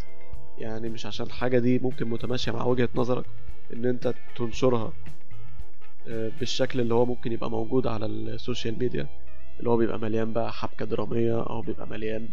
يعني 0.59 0.89
مش 0.89 1.07
عشان 1.07 1.27
الحاجة 1.27 1.59
دي 1.59 1.79
ممكن 1.79 2.09
متماشية 2.09 2.53
مع 2.53 2.65
وجهة 2.65 2.89
نظرك 2.95 3.25
إن 3.73 3.87
أنت 3.87 4.15
تنشرها 4.37 4.93
آه، 6.09 6.31
بالشكل 6.41 6.81
اللي 6.81 6.95
هو 6.95 7.05
ممكن 7.07 7.33
يبقى 7.33 7.51
موجود 7.51 7.87
على 7.87 8.07
ال 8.07 8.17
social 8.17 8.79
media 8.79 9.07
اللي 9.59 9.71
هو 9.71 9.77
بيبقى 9.77 9.99
مليان 9.99 10.33
بقى 10.33 10.53
حبكة 10.53 10.85
درامية 10.85 11.43
أو 11.43 11.63
بيبقى 11.63 11.87
مليان 11.87 12.29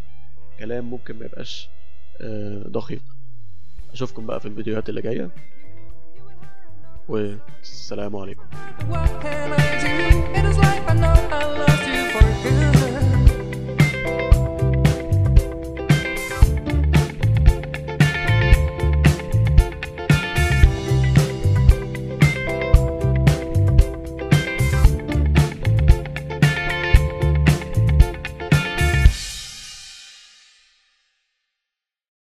كلام 0.59 0.85
ممكن 0.89 1.19
ما 1.19 1.25
يبقاش 1.25 1.69
آه، 2.21 2.63
دقيق. 2.67 3.01
أشوفكم 3.93 4.25
بقى 4.25 4.39
في 4.39 4.45
الفيديوهات 4.47 4.89
اللي 4.89 5.01
جاية. 5.01 5.29
والسلام 7.08 8.16
عليكم 8.16 8.44